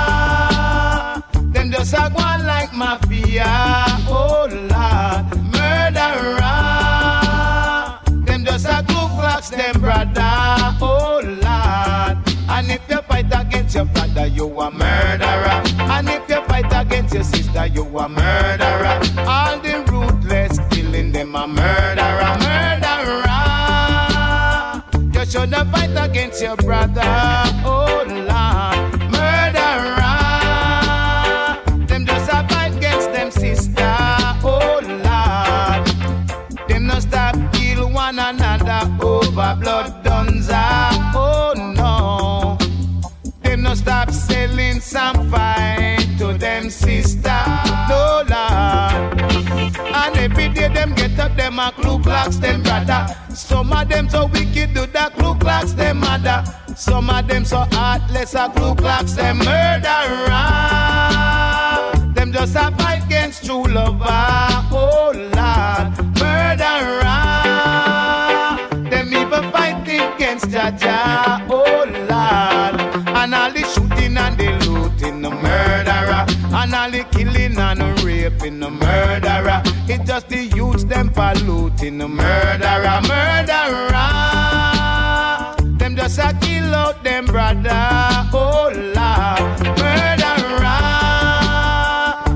Them 1.53 1.71
just 1.71 1.93
a 1.93 2.11
go 2.15 2.23
on 2.23 2.47
like 2.47 2.73
mafia, 2.73 3.45
oh 4.09 4.49
Lord, 4.73 5.25
murderer. 5.57 6.57
Them 8.25 8.45
just 8.47 8.67
a 8.67 8.83
glue 8.87 9.09
clocks, 9.19 9.51
them 9.51 9.79
brother, 9.79 10.77
oh 10.81 11.21
Lord. 11.23 12.17
And 12.49 12.71
if 12.71 12.81
you 12.89 13.03
fight 13.03 13.27
against 13.31 13.75
your 13.75 13.85
brother, 13.85 14.27
you 14.27 14.47
a 14.59 14.71
murderer. 14.71 15.63
And 15.95 16.09
if 16.09 16.30
against 16.81 17.15
your 17.15 17.25
sister, 17.25 17.67
you 17.67 17.83
a 17.83 18.09
murderer. 18.09 19.01
All 19.27 19.59
the 19.61 19.85
ruthless 19.91 20.59
killing 20.71 21.13
them 21.13 21.35
a 21.35 21.47
murderer, 21.47 22.37
murderer. 22.49 23.41
You 25.15 25.25
shouldn't 25.27 25.71
fight 25.73 25.97
against 25.97 26.43
your 26.43 26.57
brother, 26.57 27.03
oh 27.65 27.90
them 46.61 46.71
sister. 46.71 47.43
No 47.89 48.23
Lord. 48.29 49.21
And 50.01 50.17
every 50.17 50.49
day 50.49 50.69
them 50.69 50.95
get 50.95 51.19
up, 51.19 51.37
them 51.37 51.59
a 51.59 51.73
Ku 51.73 51.99
Klux, 52.01 52.37
them 52.37 52.63
brother. 52.63 53.07
Some 53.31 53.73
of 53.73 53.89
them 53.89 54.09
so 54.09 54.27
wicked 54.27 54.75
do 54.75 54.87
that 54.87 55.15
Ku 55.17 55.35
Klux, 55.37 55.73
them 55.73 55.99
mother. 56.01 56.45
Some 56.77 57.11
of 57.11 57.27
them 57.29 57.45
so 57.45 57.67
heartless, 57.73 58.35
a 58.35 58.49
Ku 58.55 58.75
Klux, 58.75 59.13
them 59.15 59.39
murderer. 59.39 60.47
Them 62.15 62.33
just 62.33 62.57
a 62.57 62.71
fight 62.77 63.05
against 63.07 63.45
true 63.45 63.65
lover. 63.65 64.05
Oh 64.73 65.13
Lord, 65.15 65.87
murderer. 66.19 67.21
Them 68.91 69.15
even 69.15 69.51
fight 69.53 69.89
against 69.89 70.51
Jah 70.51 70.71
Jah. 70.73 71.47
Oh 71.49 71.80
the 77.03 77.09
killing 77.17 77.59
and 77.59 77.81
the 77.81 78.03
raping, 78.05 78.61
the 78.61 78.71
murderer. 78.71 79.63
It's 79.89 80.05
just 80.07 80.29
the 80.29 80.45
youths 80.45 80.85
them 80.85 81.11
polluting, 81.11 81.99
the 81.99 82.09
murderer, 82.09 83.01
murderer. 83.09 84.09
Them 85.79 85.97
just 85.97 86.19
a 86.19 86.37
kill 86.41 86.75
out 86.75 87.03
them 87.03 87.27
brother. 87.27 87.71
Oh 88.33 88.71
Lord, 88.75 89.41
murderer. 89.79 90.79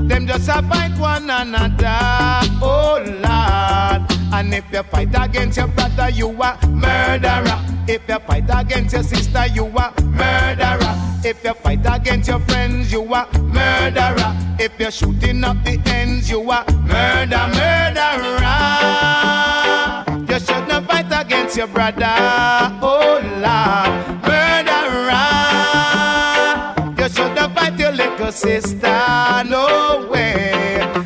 Them 0.07 0.27
just 0.27 0.49
a 0.49 0.61
fight 0.63 0.97
one 0.97 1.29
another. 1.29 1.99
Oh 2.61 3.03
Lord. 3.05 3.14
And 4.35 4.53
if 4.53 4.65
you 4.69 4.83
fight 4.83 5.15
against 5.17 5.57
your 5.57 5.67
brother, 5.67 6.09
you 6.09 6.27
a 6.27 6.59
murderer. 6.67 7.57
If 7.87 8.01
you 8.09 8.19
fight 8.19 8.43
against 8.49 8.93
your 8.93 9.03
sister, 9.03 9.45
you 9.47 9.65
a 9.65 9.93
murderer. 10.01 10.93
If 11.23 11.41
you 11.41 11.53
fight 11.53 11.85
against 11.85 12.27
your 12.27 12.39
friends, 12.41 12.91
you 12.91 13.01
a 13.01 13.29
murderer. 13.39 14.35
If 14.59 14.77
you're 14.77 14.91
shooting 14.91 15.41
up 15.45 15.63
the 15.63 15.81
ends, 15.85 16.29
you 16.29 16.41
a 16.51 16.65
murder, 16.83 17.47
murderer. 17.55 18.35
You 20.27 20.39
shouldn't 20.39 20.85
fight 20.85 21.11
against 21.11 21.55
your 21.55 21.67
brother. 21.67 22.03
Oh 22.81 23.21
Lord, 23.39 23.89
murderer. 24.27 25.31
You 26.99 27.07
shouldn't 27.07 27.55
fight 27.55 27.79
your 27.79 27.93
little 27.93 28.33
sister. 28.33 29.43
No 29.45 30.09
way. 30.11 30.51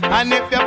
And 0.02 0.34
if 0.34 0.52
you 0.52 0.58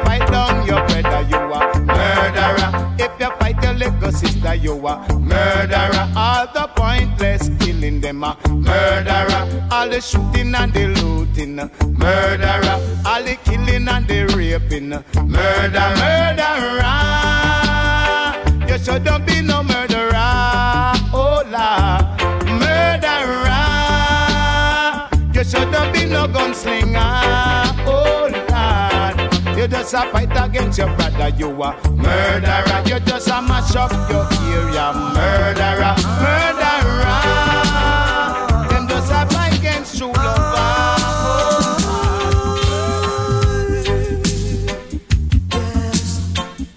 little 4.03 4.19
sister, 4.19 4.55
you 4.55 4.87
a 4.87 5.19
murderer. 5.19 6.13
All 6.17 6.47
the 6.53 6.69
pointless 6.75 7.51
killing 7.61 8.01
them 8.01 8.25
a 8.25 8.37
murderer. 8.49 9.69
All 9.71 9.89
the 9.89 10.01
shooting 10.01 10.55
and 10.55 10.73
the 10.73 10.89
looting, 10.89 11.57
murderer. 11.57 12.81
All 13.07 13.23
the 13.23 13.37
killing 13.45 13.89
and 13.89 14.07
the 14.07 14.27
raping, 14.37 14.91
murder, 14.91 15.95
murderer. 16.03 16.99
You 18.69 18.79
shouldn't 18.79 19.27
be 19.27 19.41
no 19.43 19.63
murderer. 19.63 20.13
Oh 21.15 21.43
Lord, 21.55 22.05
murderer. 22.61 23.63
You 25.35 25.45
shouldn't 25.45 25.93
be 25.95 26.05
no 26.07 26.27
gunslinger. 26.27 27.72
You 29.63 29.69
just 29.69 29.95
a 29.95 30.11
fight 30.11 30.29
against 30.33 30.77
your 30.77 30.89
brother. 30.97 31.29
You 31.39 31.51
a 31.63 31.71
murderer. 31.93 32.83
You 32.85 32.99
just 32.99 33.29
a 33.29 33.41
mash 33.41 33.77
up 33.77 33.93
your 34.11 34.27
area. 34.51 34.93
Murderer, 35.15 35.95
murderer. 36.19 37.19
Them 38.69 38.89
just 38.89 39.13
a 39.13 39.25
fight 39.33 39.57
against 39.57 39.99
true 39.99 40.13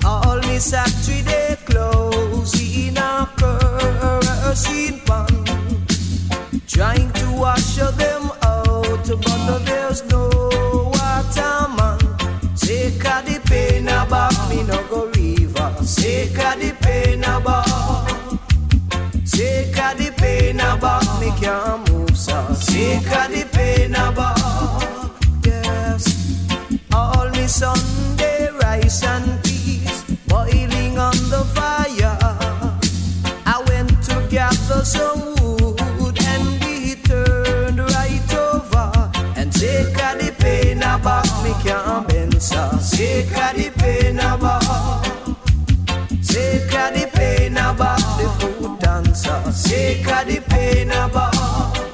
All 0.05 0.37
me 0.41 0.59
factory 0.59 1.21
they 1.21 1.57
close 1.65 2.53
in 2.61 2.97
a 2.97 3.27
kerosene 3.35 4.99
pan, 5.07 5.27
trying 6.67 7.11
to 7.13 7.31
wash 7.31 7.77
them 7.77 8.29
out, 8.43 9.07
but 9.07 9.65
there's 9.65 9.74
can't 21.45 21.91
move 21.91 22.17
so. 22.17 22.37
Take 22.65 23.05
a 23.21 23.23
the 23.33 23.43
pain 23.53 23.93
about. 23.93 25.11
Yes. 25.45 26.03
All 26.91 27.29
me 27.29 27.45
Sunday 27.45 28.49
rice 28.63 29.03
and 29.03 29.43
peas 29.43 30.03
boiling 30.27 30.97
on 30.97 31.17
the 31.33 31.43
fire. 31.55 32.17
I 33.53 33.63
went 33.67 33.93
to 34.07 34.15
gather 34.27 34.83
some 34.83 35.21
wood 35.39 36.17
and 36.31 36.45
we 36.63 36.95
turned 37.09 37.79
right 37.95 38.33
over 38.33 39.11
and 39.37 39.53
take 39.53 39.95
a 40.07 40.17
the 40.17 40.31
Take 49.63 50.05
a 50.07 50.25
the 50.25 50.41
pain 50.49 50.91
about. 50.91 51.84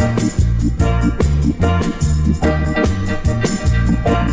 you. 4.08 4.25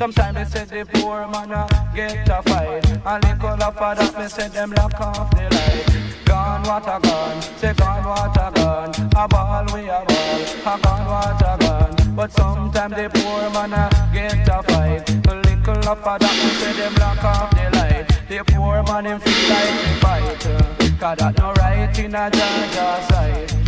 Sometimes 0.00 0.50
they 0.50 0.64
say 0.64 0.64
the 0.64 0.86
poor 0.94 1.28
man 1.28 1.52
a 1.52 1.68
get 1.94 2.26
a 2.26 2.40
fight. 2.48 2.86
And 3.04 3.22
little 3.22 3.62
of 3.62 3.76
that 3.76 4.18
me 4.18 4.28
say 4.28 4.48
them 4.48 4.70
lock 4.70 4.98
off 4.98 5.30
the 5.32 5.44
light. 5.52 6.24
Gone 6.24 6.62
what 6.62 6.88
a 6.88 6.96
gone, 7.04 7.42
say 7.58 7.74
gone 7.74 8.04
what 8.08 8.34
a 8.34 8.50
gone. 8.56 8.94
A 9.14 9.28
ball 9.28 9.66
we 9.74 9.90
a 9.92 10.00
ball, 10.08 10.40
a 10.72 10.80
gone 10.80 11.04
what 11.04 11.42
a 11.44 11.52
gone. 11.60 12.16
But 12.16 12.32
sometimes 12.32 12.96
the 12.96 13.10
poor 13.12 13.50
man 13.52 13.74
a 13.76 13.92
get 14.10 14.48
a 14.48 14.62
fight. 14.62 15.04
A 15.28 15.34
little 15.34 15.88
of 15.92 16.02
that 16.02 16.32
me 16.32 16.50
say 16.56 16.72
them 16.80 16.94
lock 16.94 17.22
off 17.22 17.50
the 17.50 17.68
light. 17.76 18.08
The 18.26 18.42
poor 18.54 18.82
man 18.82 19.04
him 19.04 19.20
feel 19.20 19.50
like 19.52 19.84
he 19.84 20.00
fight. 20.00 20.46
Uh, 20.46 20.96
Cause 20.98 21.18
that 21.18 21.36
no 21.36 21.52
right 21.60 21.98
in 21.98 22.14
a 22.14 22.30
Georgia 22.30 23.04
side 23.12 23.60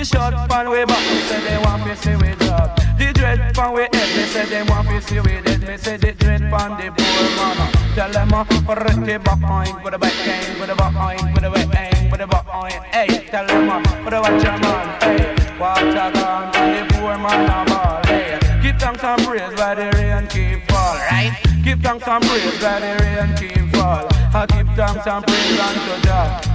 we 0.00 0.04
shot 0.04 0.32
pan 0.48 0.70
way 0.70 0.84
back, 0.84 1.02
me 1.10 1.20
say 1.28 1.40
they 1.44 1.58
want 1.62 1.82
to 1.82 1.96
see 1.96 2.16
we 2.16 2.34
drop. 2.36 2.79
The 3.00 3.14
dread 3.14 3.54
pan 3.54 3.72
we 3.72 3.80
head, 3.80 3.92
me 4.14 4.24
say 4.28 4.44
they 4.44 4.62
want 4.62 4.86
to 4.88 5.00
see 5.00 5.20
we 5.20 5.40
dead. 5.40 5.62
Me 5.66 5.78
say 5.78 5.96
the 5.96 6.12
dread 6.12 6.42
pan 6.52 6.76
the 6.76 6.92
poor 6.92 7.28
man. 7.40 7.72
Tell 7.94 8.12
them 8.12 8.34
uh, 8.34 8.44
put 8.44 8.76
the 8.76 9.18
back 9.24 9.40
point, 9.40 9.82
with 9.82 9.92
the 9.94 9.98
back 9.98 10.12
end, 10.28 10.60
with 10.60 10.68
the 10.68 10.74
back 10.76 10.92
point, 10.92 11.32
with 11.32 11.42
the 11.42 11.48
back 11.48 11.80
end, 11.80 12.10
with 12.12 12.20
the 12.20 12.26
back 12.26 12.44
point. 12.44 12.74
Hey, 12.92 13.26
tell 13.30 13.46
them 13.46 13.70
uh, 13.70 13.80
put 14.04 14.10
the 14.10 14.20
watch 14.20 14.44
your 14.44 14.58
man. 14.60 15.00
Hey, 15.00 15.58
water 15.58 16.12
gone, 16.12 16.54
and 16.56 16.76
the 16.76 16.94
poor 16.94 17.16
man 17.16 17.48
a 17.48 17.64
ball. 17.72 18.04
Hey, 18.04 18.38
give 18.60 18.76
thanks 18.76 19.02
and 19.02 19.22
praise 19.22 19.54
while 19.56 19.76
the 19.76 19.90
rain 19.96 20.26
keep 20.26 20.68
fall. 20.68 20.96
Right? 21.08 21.32
Give 21.64 21.80
thanks 21.80 22.06
and 22.06 22.22
praise 22.22 22.62
while 22.62 22.80
the 22.80 22.92
rain 23.00 23.34
keep 23.40 23.74
fall. 23.74 24.06
I 24.12 24.44
give 24.44 24.68
thanks 24.76 25.06
and 25.06 25.24
praise 25.24 25.58
unto 25.58 26.06
God. 26.06 26.49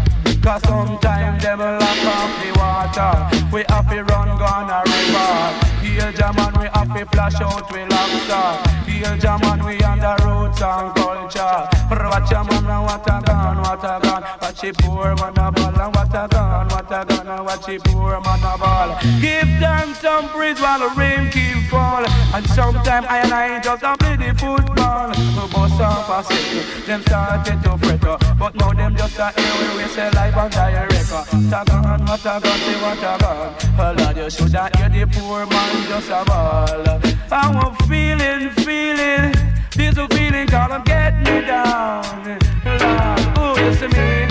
Cause 0.46 0.62
sometimes 0.62 1.42
them 1.42 1.58
lock 1.58 2.06
off 2.06 2.32
the 2.40 2.54
water. 2.60 3.52
We 3.52 3.64
have 3.68 3.90
to 3.90 4.04
run 4.04 4.38
gone 4.38 4.70
a 4.70 4.84
river. 4.86 5.66
Heal 5.82 6.12
German, 6.12 6.54
we 6.62 6.68
have 6.68 6.94
to 6.94 7.06
flash 7.08 7.42
out 7.42 7.72
we 7.74 7.84
lobster 7.86 8.92
Heal 8.92 9.18
German, 9.18 9.66
we 9.66 9.82
on 9.82 9.98
the 9.98 10.14
roots 10.24 10.62
and 10.62 10.94
culture 10.94 11.85
Watch 11.88 12.32
a 12.32 12.44
man 12.44 12.66
and 12.66 12.84
what 12.84 13.06
a 13.06 13.22
gun, 13.22 13.58
what 13.62 13.84
a 13.84 14.00
gun 14.02 14.24
Watch 14.42 14.62
the 14.62 14.74
poor 14.80 15.16
man 15.16 15.38
a 15.38 15.52
ball 15.52 15.82
and 15.82 15.96
what 15.96 16.16
a 16.16 16.28
gun, 16.28 16.68
what 16.70 16.92
a 16.92 17.06
gun 17.06 17.28
And 17.28 17.46
watch 17.46 17.66
the 17.68 17.78
poor 17.86 18.20
man 18.22 18.40
a 18.42 18.58
ball 18.58 18.98
Give 19.22 19.60
them 19.60 19.94
some 19.94 20.30
praise 20.30 20.60
while 20.60 20.80
the 20.80 20.90
rain 21.00 21.30
keep 21.30 21.70
fall 21.70 22.04
And 22.34 22.46
sometimes 22.50 23.06
I 23.08 23.20
and 23.20 23.34
I 23.34 23.60
just 23.62 23.84
a 23.84 23.96
play 23.98 24.16
the 24.18 24.34
football. 24.34 25.10
We 25.10 25.54
bust 25.54 25.82
off 25.82 26.10
a 26.10 26.34
set, 26.34 26.88
them 26.88 27.02
started 27.04 27.62
to 27.62 27.78
fret 27.78 28.02
But 28.40 28.56
now 28.56 28.74
them 28.74 28.96
just 28.96 29.20
a 29.20 29.30
hear 29.38 29.78
we 29.78 29.84
we 29.84 29.90
say 29.90 30.10
live 30.10 30.38
on 30.38 30.50
direct 30.50 31.06
Tagan, 31.54 32.08
what 32.08 32.26
a 32.26 32.40
gun, 32.42 32.60
say 32.66 32.82
what 32.82 32.98
a 32.98 33.18
gun 33.22 33.56
Oh 33.78 33.96
Lord, 33.96 34.18
you 34.18 34.30
shoulda 34.32 34.72
hear 34.76 34.90
the 34.90 35.06
poor 35.14 35.46
man 35.46 35.88
just 35.88 36.10
a 36.10 36.26
ball. 36.26 37.02
I'm 37.32 37.76
feeling, 37.88 38.50
feeling 38.52 39.34
This 39.76 39.98
a 39.98 40.08
feeling 40.08 40.48
call 40.48 40.70
them 40.70 40.84
get 40.84 41.18
me 41.18 41.42
down 41.42 42.40
oh, 43.38 43.56
you 43.60 43.74
see 43.74 43.88
me? 43.88 44.26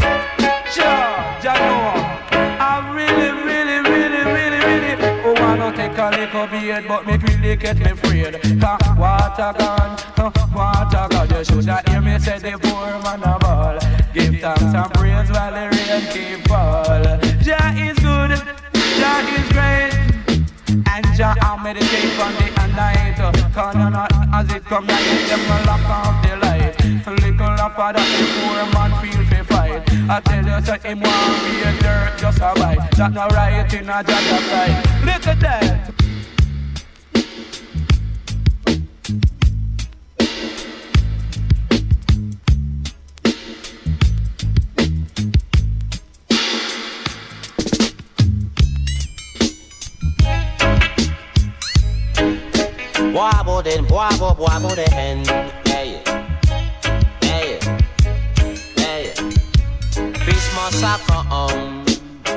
Sure, 0.73 1.21
Jah 1.43 1.53
know 1.61 1.93
I 2.59 2.91
really, 2.97 3.31
really, 3.45 3.79
really, 3.91 4.25
really, 4.25 4.61
really 4.65 5.23
Oh, 5.23 5.35
I 5.37 5.57
don't 5.59 5.77
take 5.77 5.99
a 5.99 6.11
little 6.17 6.47
beard 6.47 6.89
But 6.89 7.07
me 7.07 7.19
really 7.19 7.57
get 7.57 7.77
me 7.77 7.93
freed 7.93 8.41
Cause 8.59 8.97
water 8.97 9.53
gone, 9.59 9.99
water 10.55 11.09
gone 11.11 11.29
You 11.29 11.45
shoulda 11.45 11.83
hear 11.89 12.01
me 12.01 12.19
say 12.21 12.39
the 12.39 12.59
poor 12.59 12.99
man 13.03 13.23
a 13.23 13.39
ball. 13.39 13.79
Give 14.15 14.41
thanks 14.41 14.63
and 14.63 14.95
praise 14.95 15.31
while 15.31 15.53
the 15.53 15.69
rain 15.77 16.07
keep 16.11 16.49
fall. 16.49 17.05
Jah 17.43 17.75
is 17.77 17.99
good, 17.99 18.41
Jah 18.97 19.21
is 19.29 19.53
great 19.53 20.04
and 20.75 21.07
Jah 21.17 21.35
I 21.41 21.63
meditate 21.63 22.19
on 22.19 22.35
the 22.35 22.55
night 22.75 23.15
Cause 23.55 23.75
not 23.77 24.11
as 24.35 24.51
it 24.53 24.65
come 24.65 24.87
night 24.87 25.29
Them 25.29 25.41
will 25.47 25.67
lock 25.67 25.87
off 25.87 26.27
the 26.27 26.37
light. 26.37 26.75
Little 27.07 27.61
of 27.61 27.77
that 27.77 28.11
poor 28.35 28.61
man 28.75 28.91
feel 29.01 29.23
fi 29.31 29.43
fight. 29.45 29.83
I 30.11 30.21
tell 30.21 30.45
you 30.45 30.67
say 30.67 30.79
him 30.89 31.01
want 31.01 31.45
be 31.45 31.63
a 31.63 31.73
dirt 31.83 32.19
just 32.19 32.39
a 32.39 32.53
bite. 32.55 32.91
That 32.97 33.13
no 33.13 33.29
right 33.29 33.73
in 33.73 33.89
a 33.89 34.03
Jah 34.03 34.41
side 34.51 35.05
Look 35.05 35.27
at 35.27 35.41
Boabo 53.15 53.63
den, 53.63 53.87
boabo, 53.87 54.35
boabo 54.35 54.75
den. 54.75 55.25
Hey, 55.67 56.03
hey, 57.23 57.61
hey. 58.77 59.13
Christmas 60.25 60.83
a 60.83 60.99
come, 61.07 61.85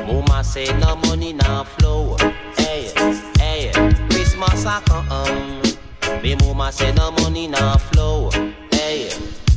mama 0.06 0.44
say 0.44 0.68
no 0.78 0.96
money 0.98 1.34
now 1.34 1.64
flow. 1.64 2.16
Hey, 2.58 2.92
hey. 3.40 3.72
Christmas 4.12 4.66
a 4.66 4.80
come, 4.86 5.64
me 6.22 6.36
mama 6.36 6.72
say 6.72 6.92
no 6.94 7.10
money 7.10 7.48
now 7.48 7.78
flow. 7.78 8.30
Hey, 8.72 9.10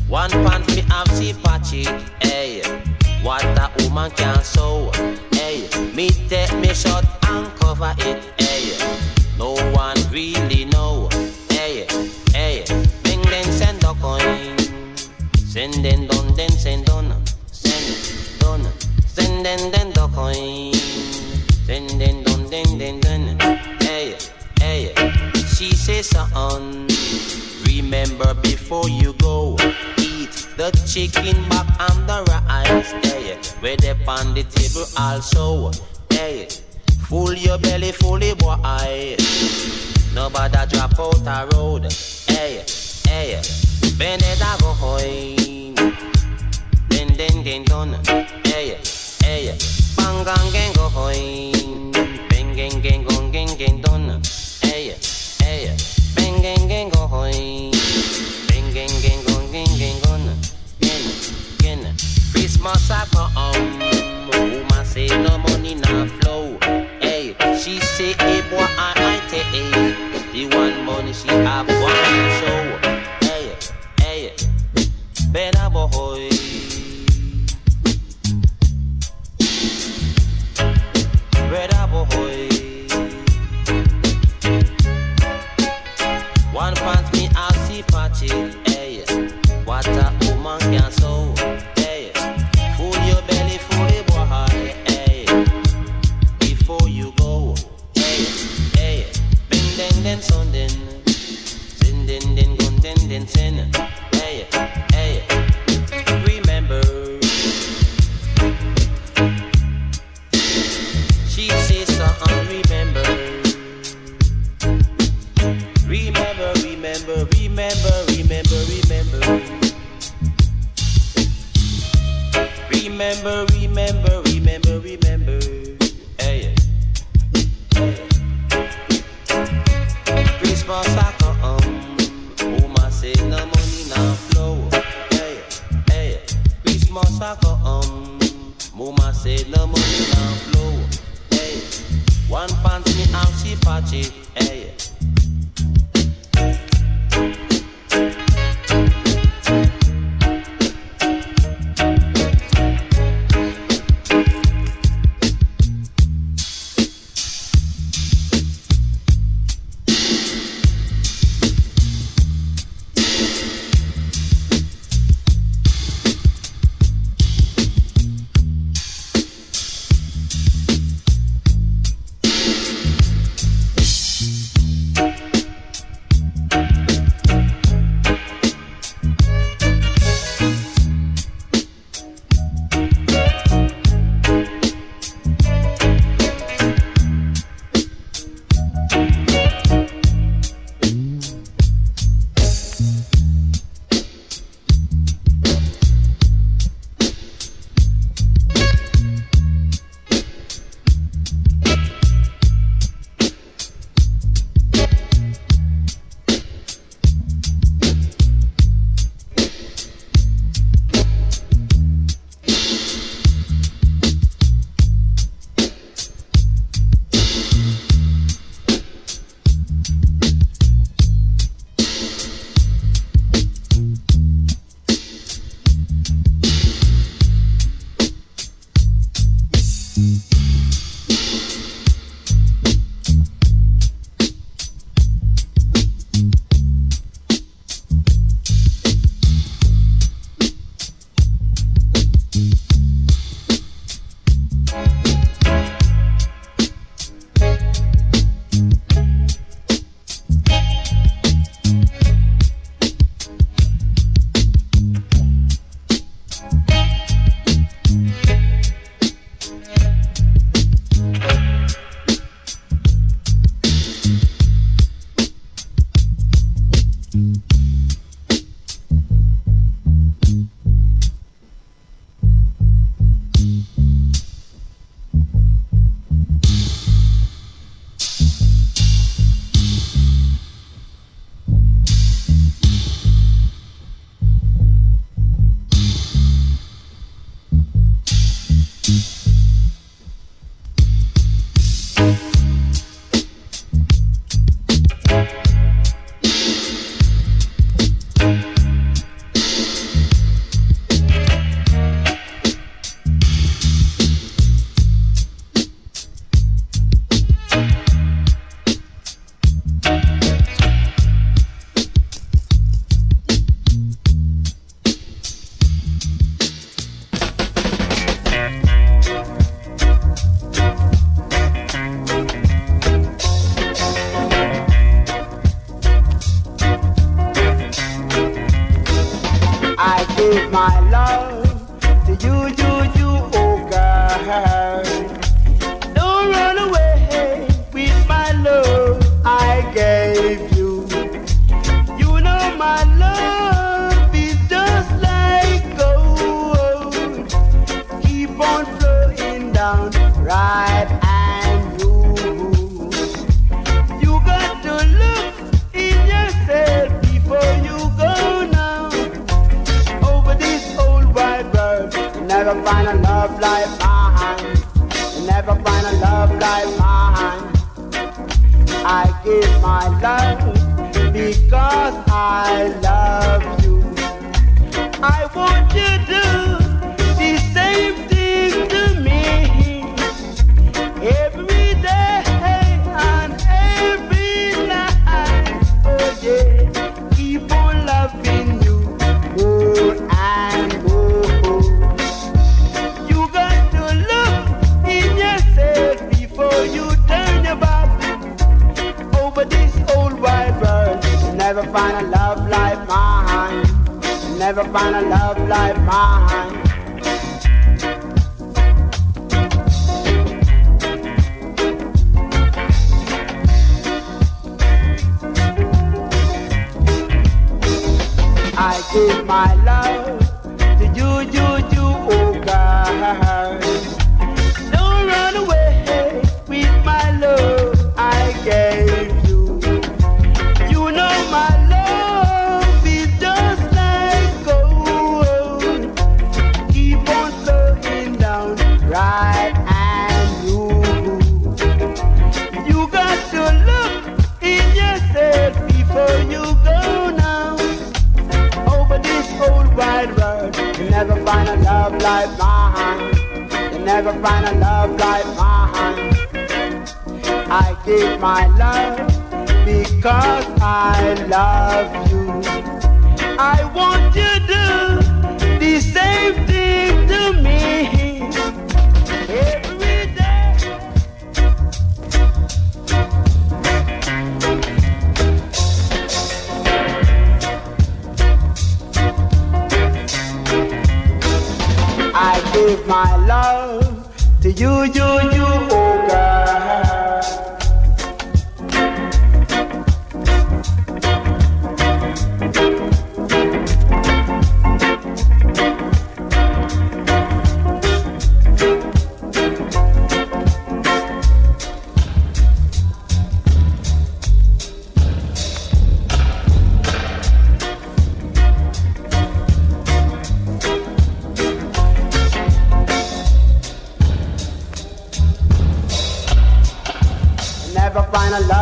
one 0.09 0.30
pants 0.30 0.74
me 0.74 0.80
have 0.88 1.10
see 1.10 1.34
patchy. 1.34 1.84
Hey, 2.22 2.62
what 3.22 3.44
a 3.44 3.70
woman 3.82 4.10
can 4.12 4.42
sew. 4.42 4.90
Hey, 5.32 5.68
me 5.94 6.09
take 6.30 6.55
me 6.55 6.72
shot 6.72 7.05
and 7.24 7.47
cover 7.60 7.94
it. 7.98 8.24
Hey, 8.40 8.74
no 9.36 9.52
one 9.72 9.97
really 10.10 10.59
Send 15.51 15.85
them 15.85 16.06
don, 16.06 16.32
then 16.36 16.48
send 16.51 16.86
don, 16.86 17.12
send 17.51 18.39
don, 18.39 18.64
send 19.05 19.44
them 19.44 19.72
then 19.72 19.90
the 19.90 20.06
coin. 20.14 20.72
Send 21.66 22.01
them 22.01 22.22
don, 22.22 22.48
then 22.48 22.78
then 22.78 23.01
then. 23.01 23.36
Hey, 23.81 24.16
hey, 24.60 24.94
she 25.48 25.74
says 25.74 26.14
uh, 26.14 26.28
son, 26.28 26.86
remember 27.66 28.32
before 28.35 28.89
you 28.89 29.12
go. 29.14 29.56
Eat 29.98 30.47
the 30.56 30.70
chicken 30.86 31.43
back 31.48 31.66
and 31.81 32.09
the 32.09 32.22
rice. 32.31 32.93
Hey, 33.05 33.36
where 33.59 33.77
they 33.77 33.90
on 34.06 34.35
the 34.35 34.44
table 34.44 34.86
also. 34.97 35.72
Hey, 36.10 36.47
full 37.09 37.35
your 37.35 37.59
belly, 37.59 37.90
fully 37.90 38.35
boy. 38.35 39.16
Nobody 40.14 40.66
drop 40.70 40.97
out 40.97 41.27
a 41.27 41.56
road. 41.56 41.93
Hey, 42.28 42.64
hey, 43.05 43.43
Beneda 44.01 44.56
go 44.60 44.72
home. 44.81 45.74
Den 46.89 47.09
den 47.18 47.44
den 47.44 47.64
don. 47.64 47.94
Go 50.74 50.89
home. 50.89 51.93
Bang 52.31 52.56
gang 52.56 52.81
gang 52.82 53.05
gong 53.05 53.31
gang 53.31 53.59
gang 53.59 53.82
don. 53.82 54.22
Hey, 54.62 54.97
hey, 55.40 55.77
bang 56.16 56.40
gang 56.43 56.66
gang 56.66 56.89
go 56.89 57.06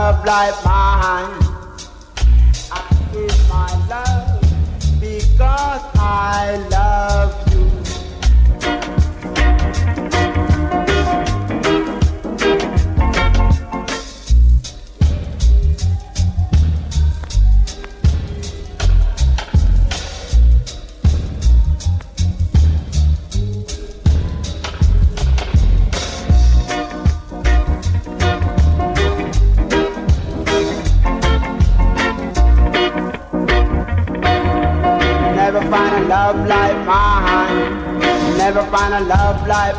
love 0.08 0.24
like 0.24 0.64
mine. 0.64 1.36
I 2.72 2.80
give 3.12 3.48
my 3.48 3.70
love 3.90 4.40
because 5.00 5.82
I 5.96 6.66
love 6.70 7.47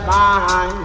mine. 0.06 0.79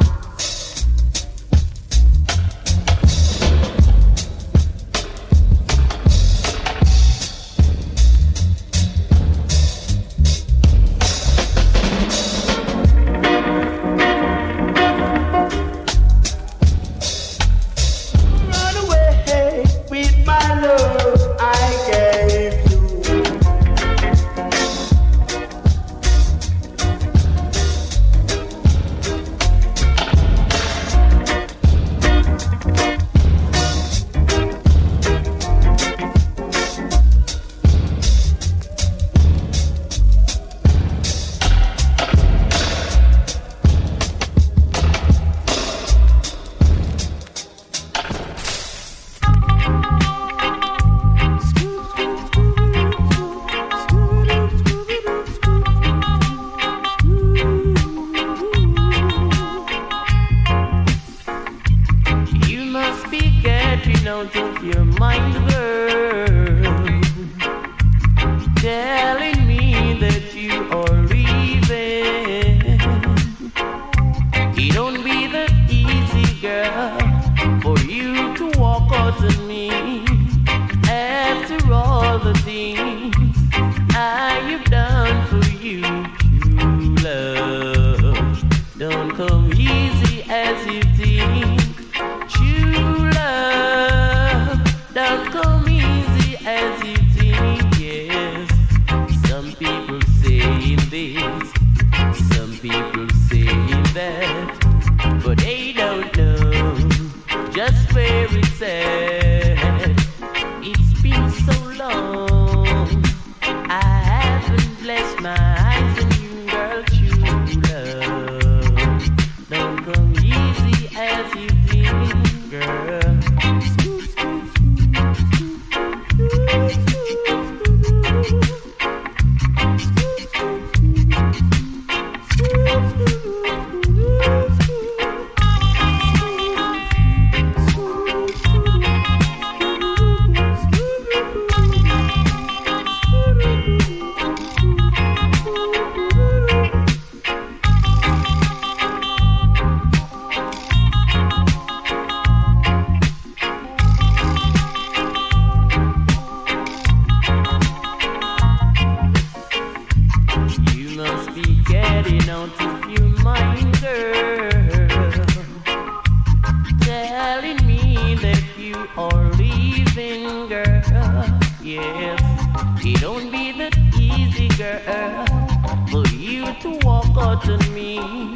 for 176.04 176.14
you 176.14 176.44
to 176.60 176.78
walk 176.86 177.16
out 177.16 177.48
on 177.48 177.74
me 177.74 178.34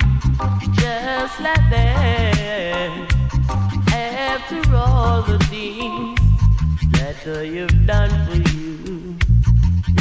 just 0.72 1.40
like 1.40 1.70
that. 1.70 2.90
After 3.92 4.76
all 4.76 5.22
the 5.22 5.38
things 5.50 6.18
that 6.92 7.16
I 7.26 7.46
have 7.58 7.86
done 7.86 8.10
for 8.26 8.36
you, 8.50 9.16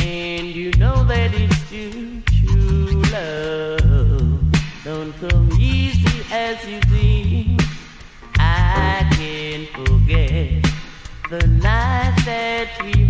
and 0.02 0.48
you 0.48 0.72
know 0.74 1.04
that 1.06 1.32
it's 1.34 1.70
true, 1.70 2.22
true 2.22 3.02
love 3.12 4.38
don't 4.84 5.14
come 5.20 5.50
easy 5.60 6.24
as 6.32 6.66
you 6.66 6.80
think. 6.82 7.62
I 8.40 9.08
can't 9.18 9.68
forget 9.70 10.64
the 11.30 11.46
night 11.48 12.16
that 12.26 12.70
we 12.84 13.07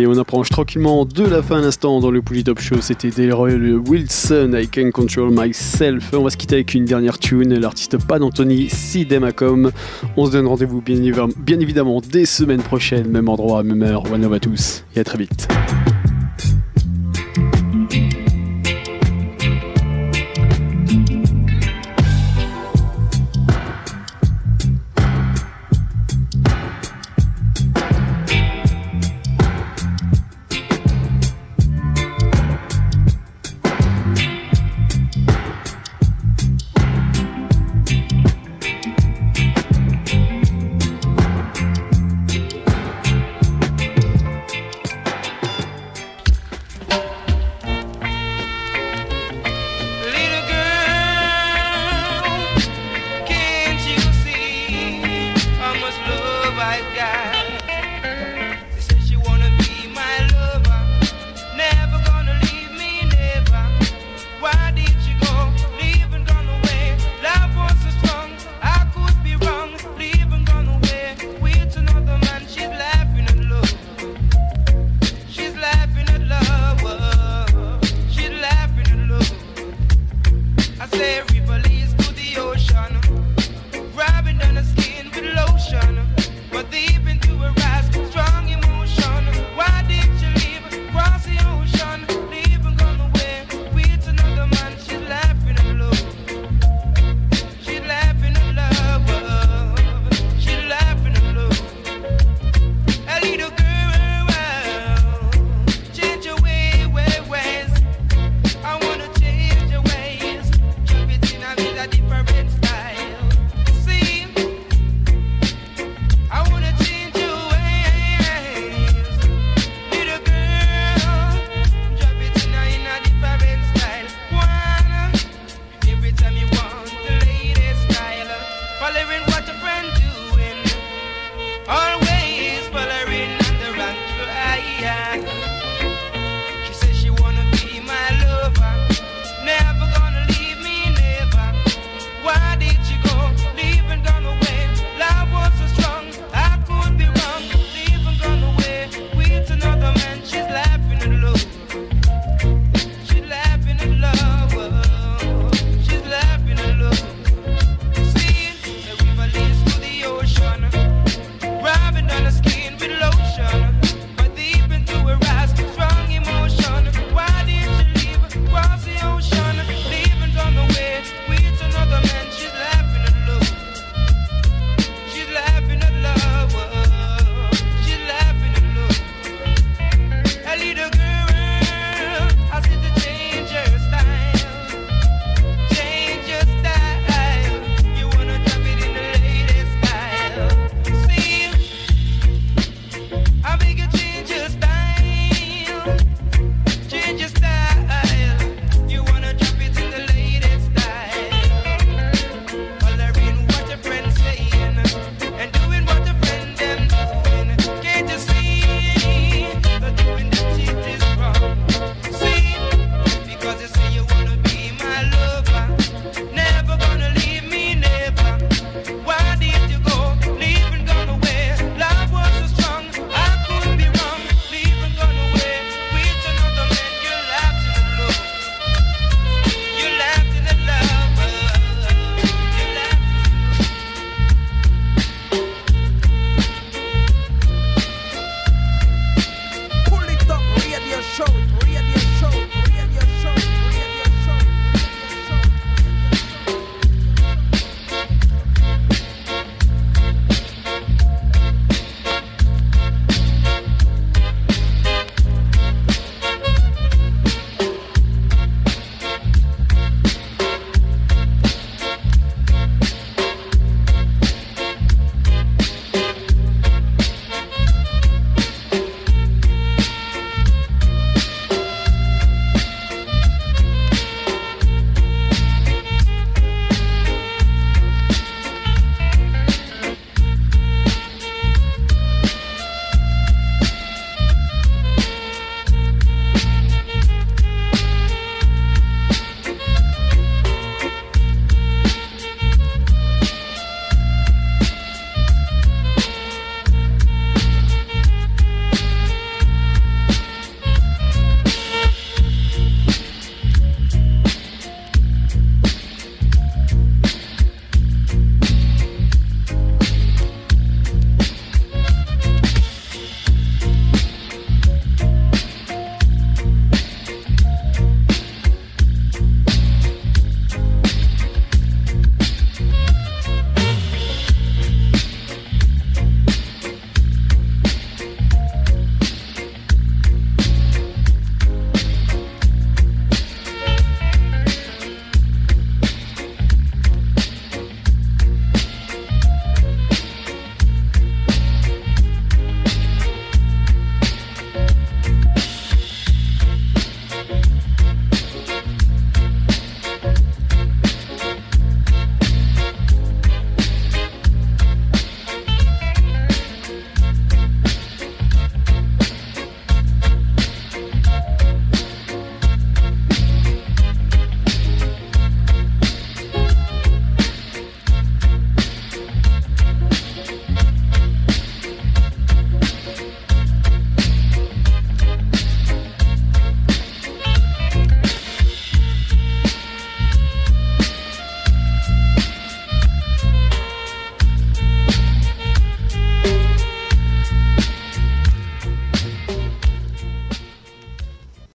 Et 0.00 0.06
on 0.06 0.16
approche 0.16 0.48
tranquillement 0.48 1.04
de 1.04 1.24
la 1.24 1.42
fin 1.42 1.58
à 1.58 1.60
l'instant 1.60 2.00
dans 2.00 2.10
le 2.10 2.22
Pouli 2.22 2.42
Top 2.42 2.58
Show. 2.58 2.76
C'était 2.80 3.10
Delroy 3.10 3.50
Wilson, 3.86 4.52
I 4.54 4.66
Can 4.66 4.92
Control 4.92 5.30
Myself. 5.30 6.14
On 6.14 6.22
va 6.22 6.30
se 6.30 6.38
quitter 6.38 6.54
avec 6.54 6.72
une 6.72 6.86
dernière 6.86 7.18
tune, 7.18 7.52
l'artiste 7.58 7.98
Pan 7.98 8.22
Anthony 8.22 8.70
Sidemacom. 8.70 9.70
On 10.16 10.24
se 10.24 10.32
donne 10.32 10.46
rendez-vous 10.46 10.80
bien, 10.80 11.02
évidemment 11.60 12.00
des 12.00 12.24
semaines 12.24 12.62
prochaines, 12.62 13.08
même 13.08 13.28
endroit, 13.28 13.62
même 13.62 13.82
heure. 13.82 14.10
One 14.10 14.22
love 14.22 14.32
à 14.32 14.40
tous 14.40 14.84
et 14.96 15.00
à 15.00 15.04
très 15.04 15.18
vite. 15.18 15.48